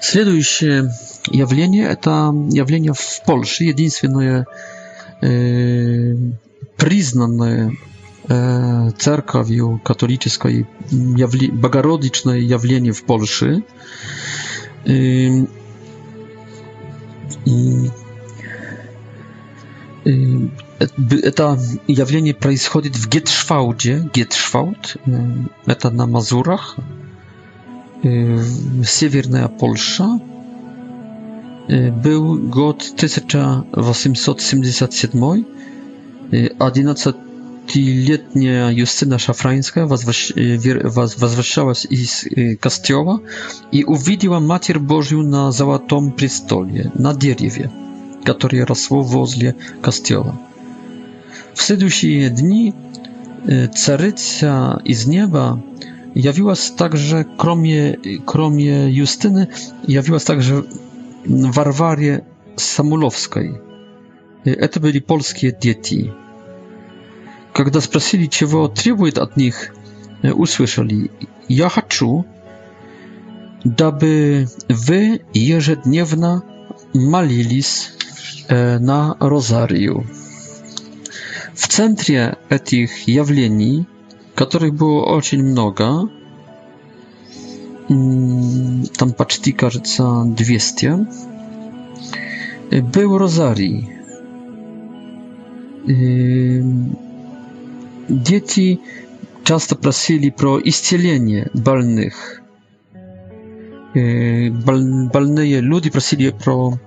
[0.00, 0.90] Следующее
[1.26, 4.79] явление– это явление в Польше, единственное явление,
[5.20, 7.76] признанное
[8.28, 11.50] церковью католической явле...
[11.50, 13.62] богородичное явление в Польше.
[14.84, 15.44] И,
[17.44, 17.90] и,
[20.04, 20.50] и,
[21.14, 21.58] это
[21.88, 24.08] явление происходит в Гетшвауде.
[24.14, 24.96] Гетшваут–
[25.66, 26.76] это на Мазурах,
[28.02, 30.20] северная Польша.
[31.70, 35.44] Y, był rok 1877.
[36.58, 39.86] 11-letnia Justyna Szafrańska
[41.18, 43.18] wazwaszała y, się z y, kościoła
[43.72, 47.68] i uwidziła Matier Bożą na złotym przystolie, na drzewie,
[48.30, 49.52] które rosło wozle
[49.82, 50.36] kościoła.
[51.54, 52.72] W następne dni
[53.84, 55.56] caryca z nieba
[56.16, 57.96] jawiła się także, kromie,
[58.26, 59.46] kromie Justyny,
[59.88, 60.62] jawiła się także
[61.26, 62.20] Warwarie
[62.56, 63.54] Samulowskiej.
[64.72, 66.12] To byli polskie dzieci.
[67.54, 69.72] Kiedy spросили, czego требует od nich,
[70.34, 71.08] usłyszeli:
[71.48, 72.22] Ja chcę,
[73.86, 76.42] aby wy jeżedniewna
[76.94, 77.92] malilis
[78.80, 80.04] na rozariu.
[81.54, 82.16] W centrum
[82.64, 83.84] tych jawleni,
[84.34, 86.02] których było очень mnoga,
[87.90, 91.06] там почти, кажется, 200.
[92.92, 93.90] Был Розарий.
[98.08, 98.80] Дети
[99.42, 102.42] часто просили про исцеление больных.
[103.92, 106.78] Больные люди просили про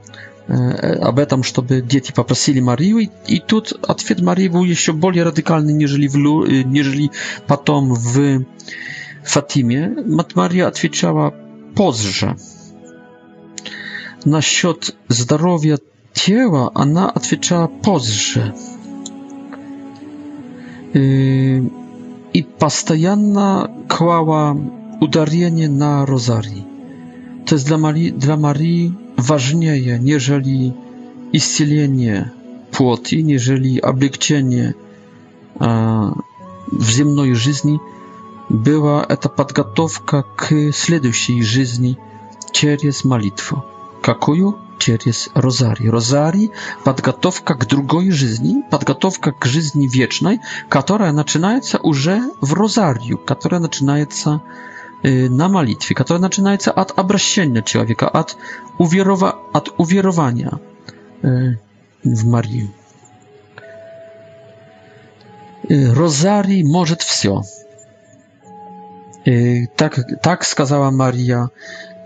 [0.47, 5.71] об этом, чтобы дети попросили Марию, и, и тут ответ Марии был еще более радикальный,
[5.71, 7.11] нежели, в, нежели
[7.47, 8.43] потом в
[9.23, 11.31] Fatimie, Matmaria odpowiedziała
[11.75, 12.35] pozdrze.
[14.25, 15.75] Na счет zdrowia
[16.13, 18.51] ciała, ona odpowiedziała pozdrze.
[20.93, 21.63] Yy,
[22.33, 24.55] I постоянно kłała
[24.99, 26.63] udarienie na rozarii.
[27.45, 27.67] To jest
[28.17, 30.73] dla Marii, ważniejsze, niżeli
[31.33, 32.29] istnienie
[32.71, 34.73] płoty, niżeli oblegcienie
[36.79, 37.79] w ziemnej żyzni
[38.53, 41.97] была эта подготовка к следующей жизни
[42.51, 43.65] через молитву.
[44.03, 44.59] Какую?
[44.77, 45.89] Через розарий.
[45.89, 46.51] Розарий–
[46.83, 50.39] подготовка к другой жизни, подготовка к жизни вечной,
[50.69, 54.39] которая начинается уже в розарию, которая начинается
[55.01, 58.37] на молитве, которая начинается от обращения человека, от,
[58.77, 60.59] уверова, от уверования
[61.21, 62.69] в Марию.
[65.67, 67.41] Розарий может все.
[69.27, 71.47] Y, tak, tak skazała Maria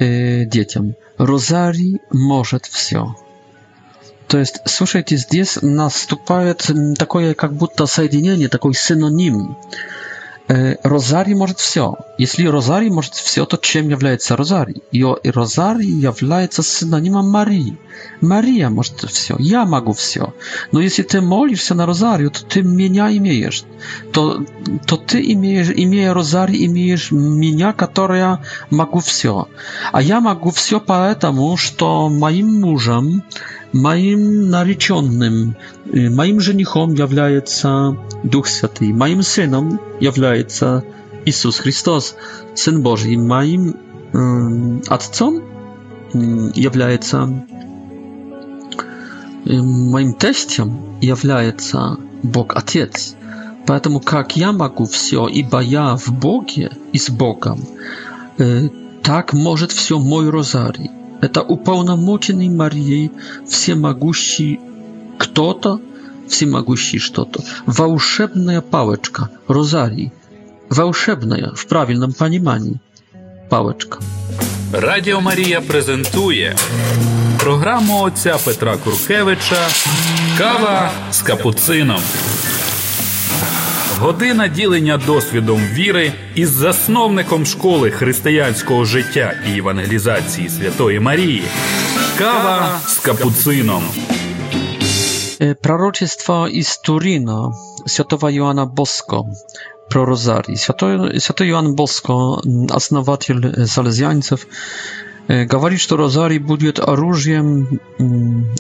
[0.02, 0.94] y, dzieciom.
[1.20, 3.14] Rozarii może wsio.
[4.28, 6.40] To jest, słuchajcie, jest nastąpiło
[6.70, 9.56] mm, takie jak budta zjednienie, taki synonim.
[10.50, 11.96] Э, Розарий может все.
[12.18, 14.82] Если Розарий может все, то чем является Розарий?
[14.92, 17.78] И Розарий является синонимом Марии.
[18.22, 19.36] Мария может все.
[19.40, 20.34] Я могу все.
[20.72, 23.64] Но если ты молишься на Розарию, то ты меня имеешь.
[24.14, 24.46] То,
[24.86, 29.48] то ты имеешь, имея Розарий, имеешь меня, которая могу все.
[29.92, 33.24] А я могу все потому, что моим мужем
[33.74, 35.56] моим нареченным,
[35.86, 40.84] моим женихом является Дух Святый, моим сыном является
[41.26, 42.16] Иисус Христос,
[42.56, 43.76] Сын Божий, моим
[44.14, 45.42] э, отцом
[46.14, 47.46] является
[49.46, 53.16] э, моим тестем является Бог Отец.
[53.68, 57.62] Поэтому как я могу все, ибо я в Боге и с Богом,
[58.38, 58.70] э,
[59.04, 60.90] так может все мой розарий
[61.22, 63.12] это уполномоченный Марией
[63.48, 64.60] всемогущий
[65.18, 65.80] кто-то,
[66.28, 67.44] всемогущий что-то.
[67.66, 70.12] Волшебная палочка, розарий.
[70.70, 72.80] Волшебная в правильном понимании
[73.50, 74.00] палочка.
[74.74, 76.56] Радіо Марія презентує
[77.40, 79.68] програму отця Петра Куркевича
[80.38, 82.00] Кава з капуцином.
[84.02, 91.44] Година ділення досвідом віри із засновником школи християнського життя і евангелізації Святої Марії.
[92.18, 93.82] Kawa z kapucyną.
[96.52, 99.26] із z Святого Йоанна Боско.
[99.90, 104.46] Про Розарій Święty, Święty Joan Боско, основатель salezjańców,
[105.30, 107.80] е, е, говорить, що Розарій будет оружием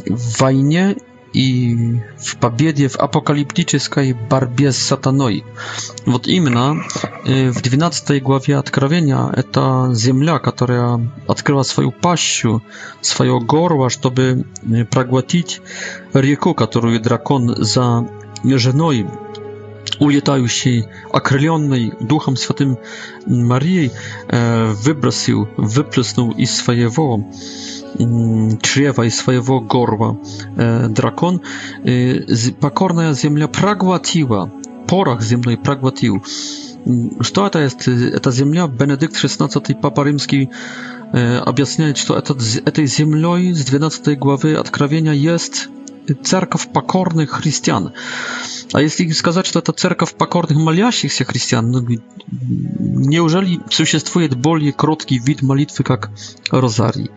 [0.09, 0.95] в войне
[1.38, 5.43] и в победе в апокалиптической борьбе с сатаной.
[6.07, 6.83] Вот именно
[7.25, 12.63] в 12 главе Откровения это земля, которая открыла свою пащу,
[13.01, 14.45] свое горло, чтобы
[14.89, 15.61] проглотить
[16.11, 18.07] реку, которую дракон за
[18.43, 19.05] женой
[19.99, 22.77] улетающий, окрыленный Духом Святым
[23.27, 23.91] Марией,
[24.27, 27.25] выбросил, выплеснул из своего
[28.61, 30.17] чрева, из своего горла
[30.55, 31.41] дракон.
[32.59, 34.51] Покорная земля проглотила,
[34.87, 36.23] порох земной проглотил.
[37.21, 37.87] Что это есть?
[37.87, 40.49] Эта земля, Бенедикт XVI, Папа Римский,
[41.11, 45.67] объясняет, что этот, этой землей с 12 главы Откровения есть
[46.23, 47.91] церковь покорных христиан.
[48.73, 51.85] А если сказать, что это церковь покорных молящихся христиан, ну,
[52.29, 56.09] неужели существует более кроткий вид молитвы, как
[56.49, 57.09] розарий?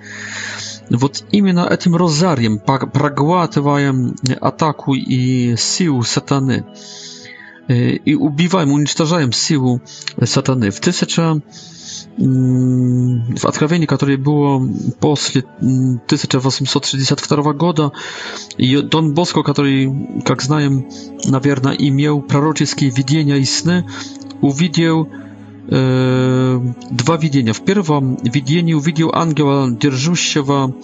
[0.90, 6.64] Вот именно этим розарием проглатываем атаку и силу сатаны.
[7.68, 9.80] И убиваем, уничтожаем силу
[10.24, 10.70] сатаны.
[10.70, 11.36] В тысяча
[13.38, 14.60] w odkrawieniu, które było
[15.00, 15.42] после
[16.06, 17.90] 1862 года,
[18.82, 20.86] Дон Боско, который, как знаем,
[21.28, 23.84] наверное, имел пророческие видения и сны,
[24.40, 25.08] увидел
[25.70, 27.52] два видения.
[27.52, 30.74] В первом видении увидел ангела, держущего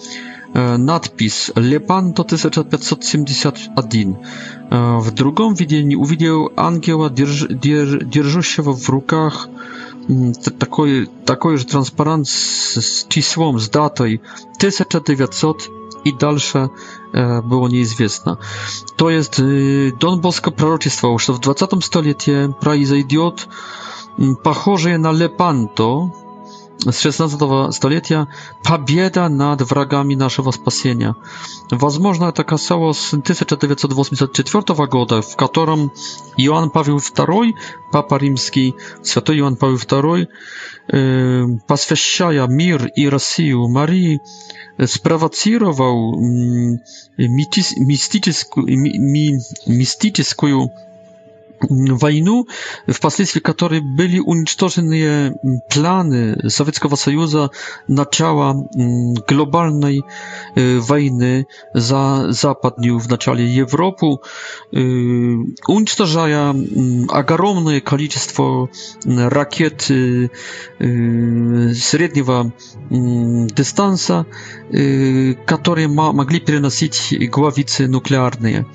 [0.53, 4.15] надпись «Лепанто 1571».
[4.71, 9.49] В другом видении увидел ангела, держ, держ, держущего в руках
[10.57, 14.21] такой, такой же транспарант с, с числом, с датой
[14.57, 15.69] 1900
[16.05, 16.69] и дальше
[17.11, 18.39] было неизвестно.
[18.97, 19.37] То есть
[19.99, 23.47] Дон Боско пророчествовал, что в 20 столетии произойдет
[24.43, 26.11] похожее на Лепанто
[26.79, 28.27] с 16 столетия
[28.63, 31.15] «Победа над врагами нашего спасения».
[31.71, 35.91] Возможно, это касалось 1984 года, в котором
[36.37, 37.53] Иоанн Павел II,
[37.91, 40.27] Папа Римский, Святой Иоанн Павел II,
[40.93, 44.19] э, посвящая мир и Россию Марии,
[44.85, 46.77] спровоцировал э,
[47.17, 49.33] мистическую, ми,
[49.65, 50.71] мистическую
[51.61, 52.47] войну,
[52.87, 55.35] впоследствии которой были уничтожены
[55.69, 57.51] планы Советского Союза
[57.87, 58.55] начала
[59.27, 60.03] глобальной
[60.55, 64.21] войны за западную в начале Европу,
[64.71, 66.55] уничтожая
[67.09, 68.69] огромное количество
[69.05, 72.53] ракет среднего
[72.89, 74.25] дистанса,
[75.45, 78.65] которые могли переносить главицы нуклеарные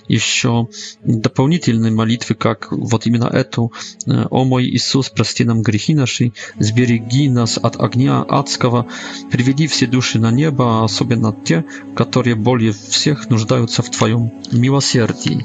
[0.09, 0.68] еще
[1.05, 3.72] дополнительные молитвы, как вот именно эту
[4.07, 8.87] «О мой Иисус, прости нам грехи наши, сбереги нас от огня адского,
[9.31, 11.64] приведи Возложи все души на небо, особенно те,
[11.97, 15.45] которые более всех нуждаются в Твоем милосердии.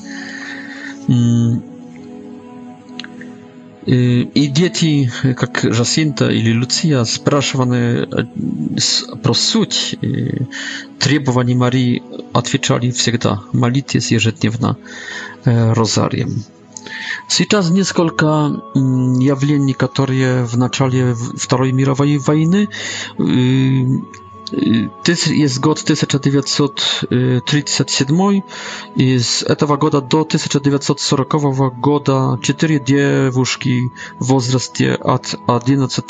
[4.35, 8.07] И дети, как Жасинта или Люция, спрашиваны
[9.23, 9.95] про суть
[10.99, 12.03] требований Марии,
[12.33, 14.77] отвечали всегда «молитесь ежедневно
[15.45, 16.43] розарием».
[17.27, 22.69] Сейчас несколько явлений, которые в начале Второй мировой войны
[25.31, 28.41] jest god 1937 y,
[28.95, 31.25] i z tego goda do 1940
[31.81, 33.81] goda cztery dziewuszki
[34.21, 35.35] w wzroście od
[35.69, 36.05] 11 do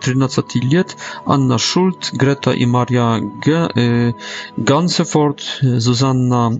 [0.00, 0.42] 13
[0.72, 3.20] lat Anna Schult, Greta i Maria
[3.76, 4.14] y,
[4.58, 5.42] Ganseford,
[5.76, 6.58] Zuzanna mm,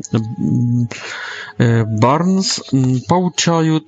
[1.60, 3.80] y, Barnes mm, pouczają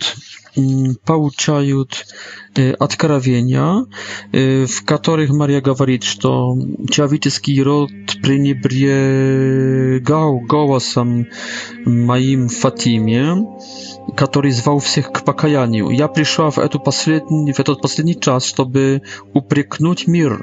[1.04, 2.06] получают
[2.78, 3.84] откровения,
[4.32, 6.56] в которых Мария говорит, что
[6.90, 7.90] человеческий род
[8.22, 11.26] пренебрегал голосом
[11.84, 13.46] моим Фатиме,
[14.16, 15.90] который звал всех к покаянию.
[15.90, 19.02] Я пришла в, эту последний, в этот последний час, чтобы
[19.34, 20.42] упрекнуть мир.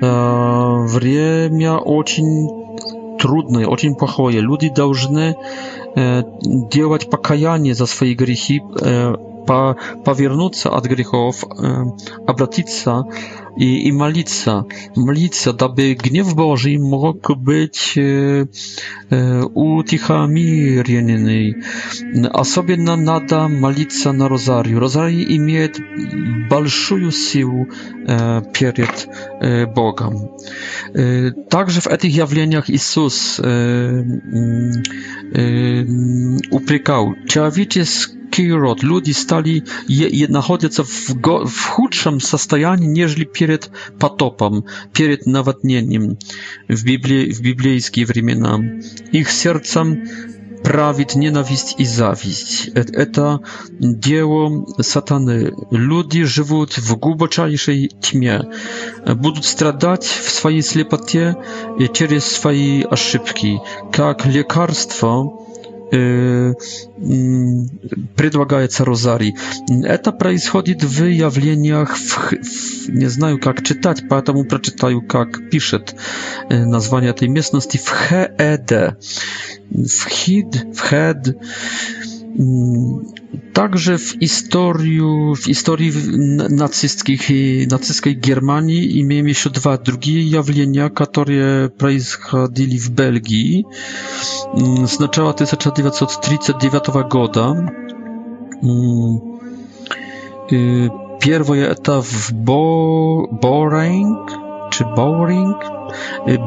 [0.00, 4.40] Время очень трудное, очень плохое.
[4.40, 5.34] Люди должны
[5.96, 6.22] э,
[6.72, 11.44] делать покаяние за свои грехи, э, по, повернуться от грехов,
[12.26, 13.04] обратиться
[13.56, 14.64] и, и молиться,
[14.96, 18.46] молиться, дабы гнев Божий мог быть э,
[19.10, 21.56] э, утихомиренный.
[22.32, 24.78] Особенно надо молиться на Розарию.
[24.80, 25.78] Розарий имеет
[26.50, 27.66] большую силу
[28.06, 29.08] э, перед
[29.40, 30.30] э, Богом.
[30.94, 34.20] Э, также в этих явлениях Иисус э,
[35.32, 38.17] э, упрекал человеческое
[38.82, 40.26] Ludzie stali je, je
[40.78, 41.14] w,
[41.46, 44.62] w chudszym stanie niż przed potopem,
[44.92, 46.16] przed nawodnieniem
[46.68, 48.58] w Biblii w biblijskie времена.
[49.12, 50.02] Ich sercem
[50.62, 52.70] prawit nienawiść i zawiść.
[53.12, 53.40] To
[53.80, 55.50] dzieło satany.
[55.70, 58.40] Ludzie żyją w głębszej tmie.
[59.06, 61.34] Będą stradać w swojej ślepotie
[61.92, 63.58] przez e, swoje aszybki.
[63.98, 65.08] Jak lekarstwo,
[65.90, 69.36] предлагается розарий.
[69.68, 75.94] Это происходит в явлениях, в, в, не знаю как читать, поэтому прочитаю, как пишет
[76.50, 78.96] название этой местности, в Хеэде.
[79.70, 81.36] В Хид, в Хед,
[82.38, 83.00] Mm,
[83.52, 85.00] także w historii,
[85.36, 85.92] w historii
[86.50, 91.68] nacystkich i y, nacystkiej Germanii mieliśmy jeszcze dwa drugie jawlenia, które
[91.98, 93.64] przechodzili w Belgii.
[94.54, 97.46] to mm, Znaczała 1939 goda.
[97.50, 99.18] Mm,
[100.52, 104.18] y, pierwsza etap w Bo Boring,
[104.70, 105.56] czy Boring,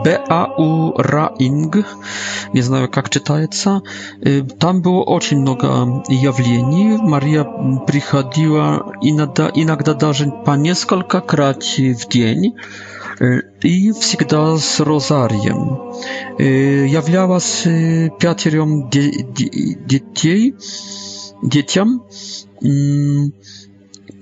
[0.04, 0.94] B.A.U.
[0.98, 1.78] Раинг,
[2.54, 3.82] не знаю, как читается,
[4.60, 6.98] там было очень много явлений.
[6.98, 7.44] Мария
[7.88, 12.56] приходила иногда, иногда даже по несколько крат в день
[13.62, 15.94] и всегда с розарием.
[16.40, 17.64] Являлась
[18.20, 20.56] пятерем де де детей,
[21.44, 22.04] детям,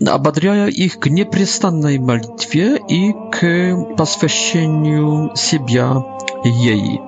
[0.08, 6.02] ободряя их к непрестанной молитве и к посвящению себя
[6.44, 7.00] ей.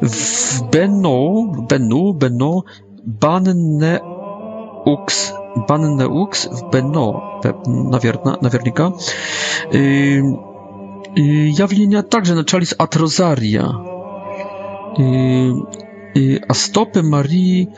[0.00, 2.62] В Бено, Бену, Бено,
[3.04, 4.00] Банне
[4.86, 5.32] Укс,
[5.68, 8.92] Банне Укс в Бено, наверное, наверняка,
[9.72, 13.66] явления также начались от Розария
[16.48, 17.68] a stopy Marii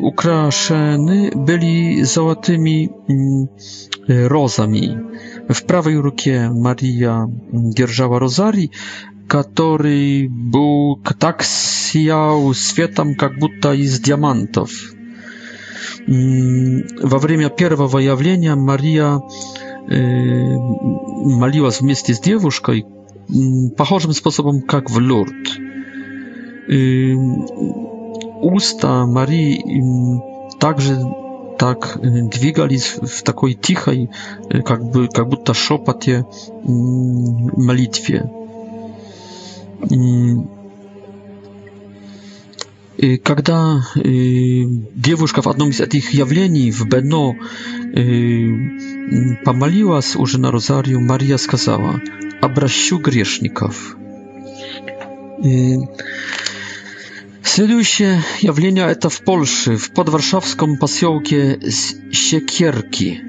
[0.00, 3.46] ukraszeny byli złotymi mm,
[4.08, 4.96] e, rozami.
[5.54, 8.70] W prawej ręce Maria mm, dzierżała rozarii,
[9.28, 14.70] który był tak siał światem, jak будто z diamentów.
[17.04, 20.56] Во время первого явления Мария э,
[21.40, 22.84] молилась вместе с девушкой
[23.76, 25.32] похожим sposobem как w Лурд
[28.56, 29.62] usta Марии
[30.58, 30.98] также
[31.58, 34.10] так двигались в такой тихой,
[34.64, 36.26] как бы, как будто шепоте
[36.64, 38.30] молитве.
[43.24, 47.34] Когда девушка в одном из этих явлений в Бено
[49.44, 52.00] помолилась уже на розарию, Мария сказала
[52.40, 53.96] «Обращу грешников».
[57.44, 61.60] Следующее явление– это в Польше, в подваршавском поселке
[62.12, 63.20] Секерки.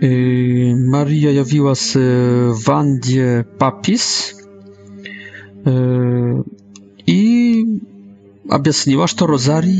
[0.00, 4.34] Мария явилась Ванде Папис
[7.06, 7.64] и
[8.48, 9.72] объяснила, что розарий,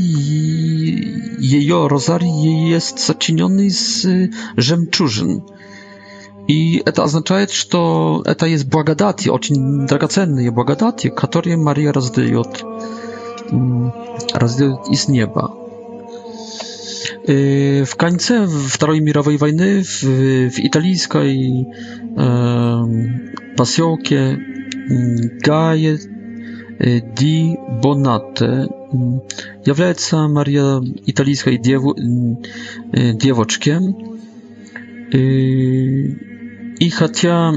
[1.39, 4.05] ее розарий есть сочиненный из
[4.57, 5.43] жемчужин.
[6.49, 12.65] И это означает, что это есть благодати, очень драгоценные благодати, которые Мария раздает,
[14.33, 15.53] раздает из неба.
[17.85, 18.33] W końcu
[18.87, 19.99] II Mirowej Wojny w,
[20.55, 21.65] w italijskiej
[22.17, 22.25] e,
[23.55, 24.37] pasiołkie
[25.43, 25.97] Gaje
[27.17, 28.67] di Bonate
[29.65, 31.81] является Maria italijskiej dziew,
[33.15, 33.93] dziewczkiem.
[35.13, 36.28] E,
[36.79, 37.51] И хотя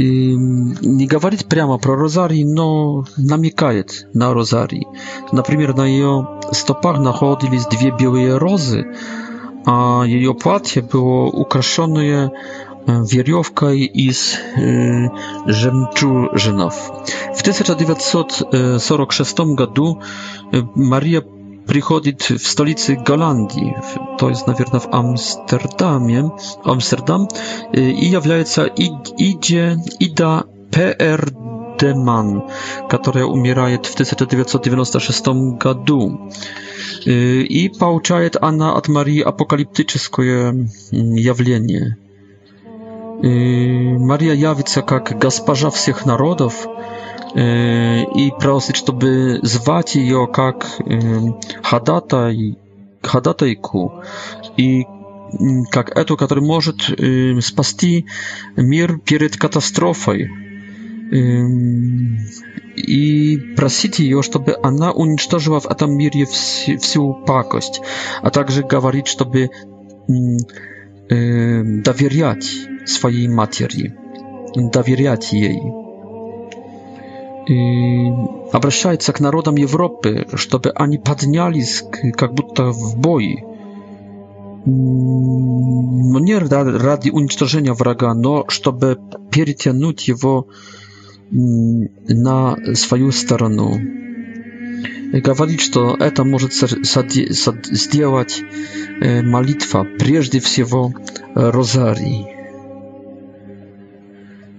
[0.00, 4.86] не говорит прямо про розарий, но намекает на розарий.
[5.32, 8.84] Например, на ее стопах находились две белые розы,
[9.66, 12.30] а ее платье было украшенное
[12.86, 15.08] веревкой из э,
[15.46, 16.74] жемчужинов.
[17.34, 20.00] В 1946 году
[20.74, 21.22] Мария
[21.68, 23.76] приходит в столице Голландии,
[24.18, 26.30] то есть, наверное, в Амстердаме,
[26.64, 27.28] Амстердам,
[27.72, 31.28] и является Иде, Ида П.Р.
[31.78, 32.50] Deman,
[32.90, 35.26] которая умирает в 1996
[35.60, 36.28] году.
[37.04, 41.96] И получает она от Марии апокалиптическое явление.
[43.22, 46.66] Мария явится как госпожа всех народов,
[47.34, 50.82] Yy, i prosić, żeby zwać ją jak
[51.62, 52.54] hadataj,
[53.02, 53.90] hadatajku
[54.56, 54.84] i
[55.76, 56.72] jak etu, który może
[57.40, 58.04] spasti
[58.56, 60.12] mir przed katastrofą
[62.76, 67.80] i prosić ją, żeby ona uniszczyła w tym mirie wszelką pakość,
[68.22, 69.48] a także mówić, żeby
[71.82, 72.56] dawieriać
[72.86, 73.90] swojej materii,
[74.72, 75.60] dawieriać jej
[77.48, 78.08] и
[78.52, 81.82] обращается к народам Европы, чтобы они поднялись
[82.16, 83.42] как будто в бой.
[84.64, 88.98] Но не ради уничтожения врага, но чтобы
[89.30, 90.48] перетянуть его
[91.30, 93.74] на свою сторону.
[95.12, 98.42] И говорит, что это может сделать
[99.22, 100.92] молитва, прежде всего
[101.34, 102.37] розарий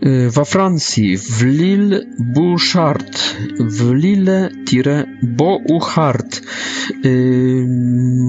[0.02, 3.20] we Francji, w Lille Bouchard,
[3.60, 6.42] в Lille-Beauchard.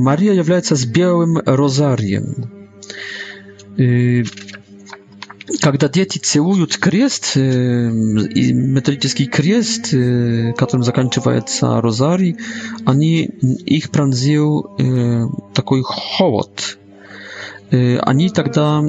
[0.06, 2.50] Maria является с белым розарием.
[5.60, 9.90] Когда дети целуют крест, металлический крест,
[10.56, 12.36] которым заканчивается розарий,
[12.84, 13.24] они,
[13.66, 14.70] их пронзил
[15.54, 16.78] такой холод
[17.70, 18.82] они тогда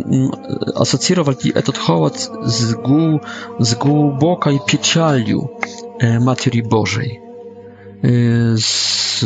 [0.76, 3.22] ассоциировали этот холод с, гу,
[3.60, 5.52] с глубокой печалью
[6.02, 7.20] Матери Божией,
[8.58, 9.22] с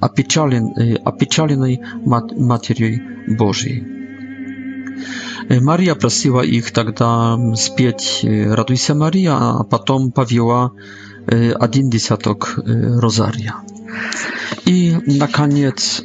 [0.00, 3.00] опечален, опечаленной мат, Матерью
[3.38, 3.86] Божией.
[5.48, 10.70] Maria prosiła ich тогда спеть «Радуйся, Мария», а потом повела
[11.26, 13.56] один десяток розария.
[14.66, 16.00] И, наконец,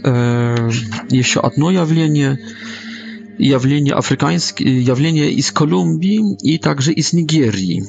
[1.12, 2.40] еще одно явление–
[3.40, 7.82] Jawlenie afrykańskie, jawlenie i z Kolumbii i także i z Nigerii.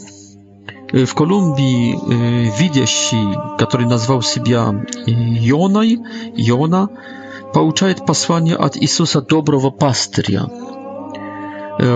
[1.07, 1.97] W Колумбии
[2.59, 3.27] видящий,
[3.59, 4.85] который назвал себя
[5.41, 5.99] Йоной,
[6.37, 6.89] Йона,
[7.53, 10.49] получает послание от Иисуса Доброго Пастыря,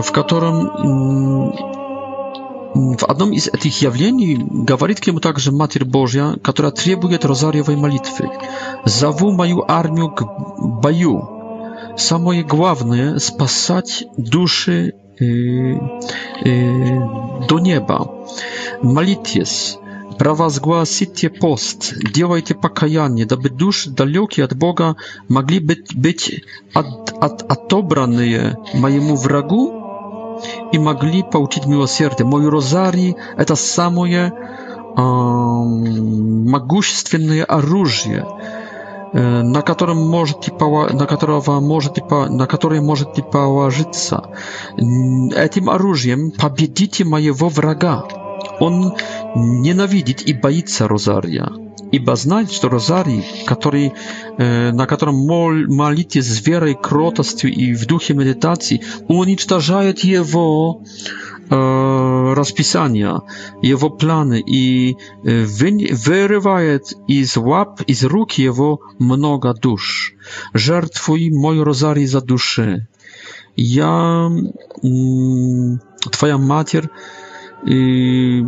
[0.02, 0.56] в котором
[2.74, 4.38] в одном из этих явлений
[4.68, 8.28] говорит к нему также Матерь Божья, которая требует розарьевой молитвы.
[8.84, 10.22] «Зову мою армию к
[10.82, 11.28] бою,
[11.96, 16.08] самое главное— спасать души до
[17.58, 18.26] неба.
[18.82, 19.76] Молитесь,
[20.18, 24.96] провозгласите пост, делайте покаяние, дабы души далекие от Бога
[25.28, 26.42] могли быть, быть
[26.74, 30.40] от, от, отобранные моему врагу
[30.72, 32.26] и могли получить милосердие.
[32.26, 34.32] Мой розарий— это самое э,
[35.00, 38.26] могущественное оружие,
[39.12, 44.24] на котором можете, на которого можете, на который можете положиться.
[44.76, 48.06] Этим оружием победите моего врага.
[48.60, 48.94] Он
[49.34, 51.50] ненавидит и боится Розария,
[51.90, 53.92] ибо знает, что Розарий, который,
[54.38, 60.82] на котором мол, молитесь с верой, кротостью и в духе медитации, уничтожает его
[61.52, 63.20] E, rozpisania,
[63.62, 64.94] jego plany i
[65.92, 66.80] e, wyrywaje
[67.24, 70.16] z łap i z ruki jego mnoga dusz.
[70.54, 72.84] Żertwuj mój Rozary za duszy.
[73.56, 73.96] Ja,
[74.84, 75.78] mm,
[76.10, 76.88] twoja matier,
[77.68, 78.44] y,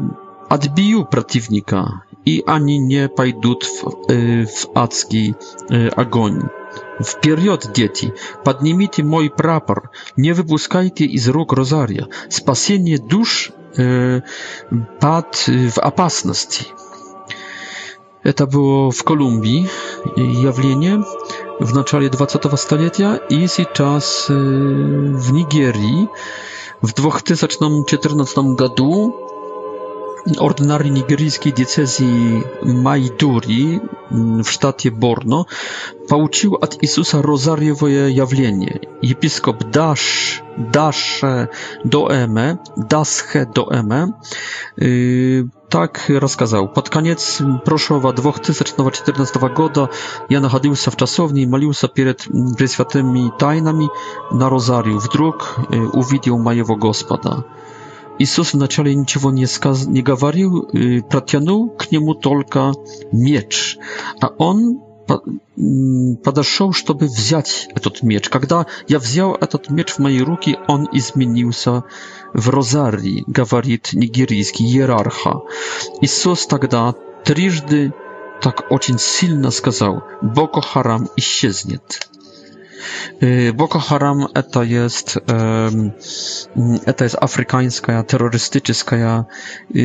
[0.49, 5.05] adbiu przeciwnika i ani nie pójdą y, w, w
[5.73, 6.47] y, agonii.
[7.03, 8.15] Вперед, дети!
[8.45, 9.91] Поднимите мой прапор!
[10.17, 12.09] Не выпускайте из рук Розария!
[12.29, 14.21] Спасение душ э,
[15.01, 16.67] под, в опасности!
[18.23, 19.69] Это было в Колумбии
[20.17, 21.05] явление
[21.59, 26.09] в начале 20 столетия и сейчас э, в Нигерии
[26.81, 29.34] в 2014 году
[30.39, 33.81] ordynarii nigeryjskiej diecezji Majduri
[34.13, 35.47] mm, w sztacie Borno
[36.09, 38.79] pouczył od Jezusa rozariowe jawlenie.
[39.11, 40.05] Episkop Dash
[40.59, 41.23] Dasz
[41.85, 42.39] do M,
[42.77, 43.47] Dasche
[44.83, 46.69] y, tak rozkazał.
[46.69, 49.69] Pod koniec proszowa 2014 roku
[50.31, 52.25] ja nachodził się w czasowni i malił się przed
[52.73, 53.89] świętymi tajnami
[54.33, 54.97] na rozariu.
[54.97, 57.43] Y, Wdruk yy, uwidział majewo gospoda.
[58.19, 59.87] Иисус вначале ничего не, сказ...
[59.87, 60.71] не говорил,
[61.11, 62.73] протянул к нему только
[63.13, 63.77] меч,
[64.21, 64.81] а он
[66.25, 68.29] подошел, чтобы взять этот меч.
[68.31, 71.85] Когда я взял этот меч в мои руки, он изменился
[72.33, 75.43] в розарии, говорит нигерийский иерарха.
[76.01, 76.95] Иисус тогда
[77.25, 77.93] трижды
[78.41, 82.07] так очень сильно сказал, Боко Харам исчезнет.
[83.23, 85.19] Y, Boko Haram e, to jest
[86.87, 89.25] e, to jest afrykańska, terrorystyczna,
[89.75, 89.79] e,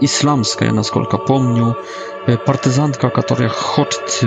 [0.00, 1.74] islamska, na skolka pomniu,
[2.44, 4.26] partyzantka, która chce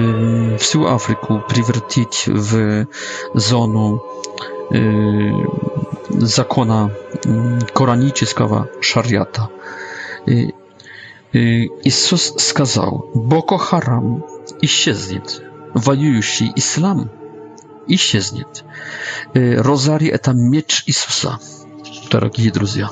[0.58, 2.84] całą Afrykę przywrócić w
[3.36, 3.98] zonę
[4.72, 4.88] y,
[6.20, 6.90] zakona
[7.26, 9.48] mm, koranicznego szariata.
[10.28, 10.52] Y,
[11.86, 14.22] Jezus skazał Boko Haram
[14.62, 14.94] i się
[15.74, 17.10] воюющий ислам
[17.88, 18.64] исчезнет.
[19.34, 21.40] Розарий– это меч Иисуса,
[22.10, 22.90] дорогие друзья.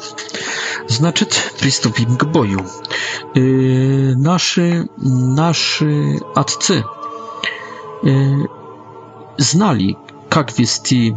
[0.87, 2.65] Значит, приступим к бою.
[3.35, 6.83] Наши, наши отцы
[9.37, 9.95] знали,
[10.29, 11.15] как вести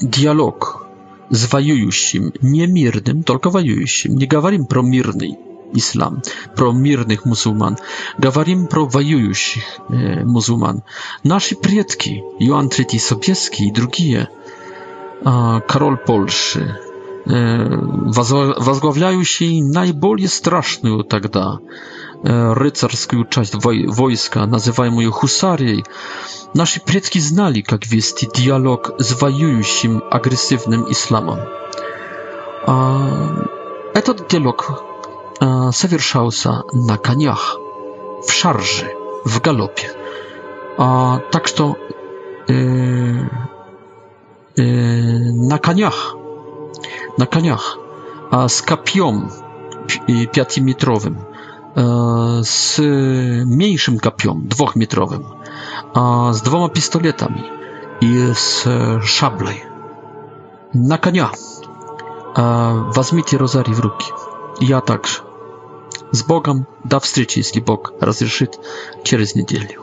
[0.00, 0.86] диалог
[1.30, 4.16] с воюющим, не мирным, только воюющим.
[4.16, 5.36] Не говорим про мирный
[5.74, 6.20] islam,
[6.56, 7.76] pro mirnych muzułman.
[8.18, 10.80] Gawarim pro wajujących e, muzułman.
[11.24, 14.14] Nasi przodki, Joan III Sobieski i drugi,
[15.66, 16.74] Karol Polszy,
[17.26, 18.14] e,
[18.58, 21.28] wazgławiają się najbolje straszną wtedy
[22.54, 23.52] rycerską część
[23.88, 25.76] wojska, nazywają ją husarią.
[26.54, 31.38] Nasi przodki znali, jak wiesti dialog z wajującym, agresywnym islamem.
[32.66, 32.98] A...
[33.92, 34.84] Этот e диалог
[35.40, 37.56] совершался на конях,
[38.26, 39.90] в шарже, в галопе.
[40.76, 41.76] Так что
[42.48, 43.38] на
[45.58, 46.16] конях,
[47.16, 47.78] на конях,
[48.30, 49.30] с копьем
[50.06, 51.18] пятиметровым,
[51.74, 55.26] с меньшим копьем, двухметровым,
[55.94, 57.44] с двумя пистолетами
[58.00, 59.64] и с шаблей.
[60.72, 61.30] На коня.
[62.36, 64.06] Возьмите розарий в руки.
[64.60, 65.22] Я также.
[66.12, 66.66] С Богом!
[66.84, 68.60] До встречи, если Бог разрешит,
[69.04, 69.79] через неделю.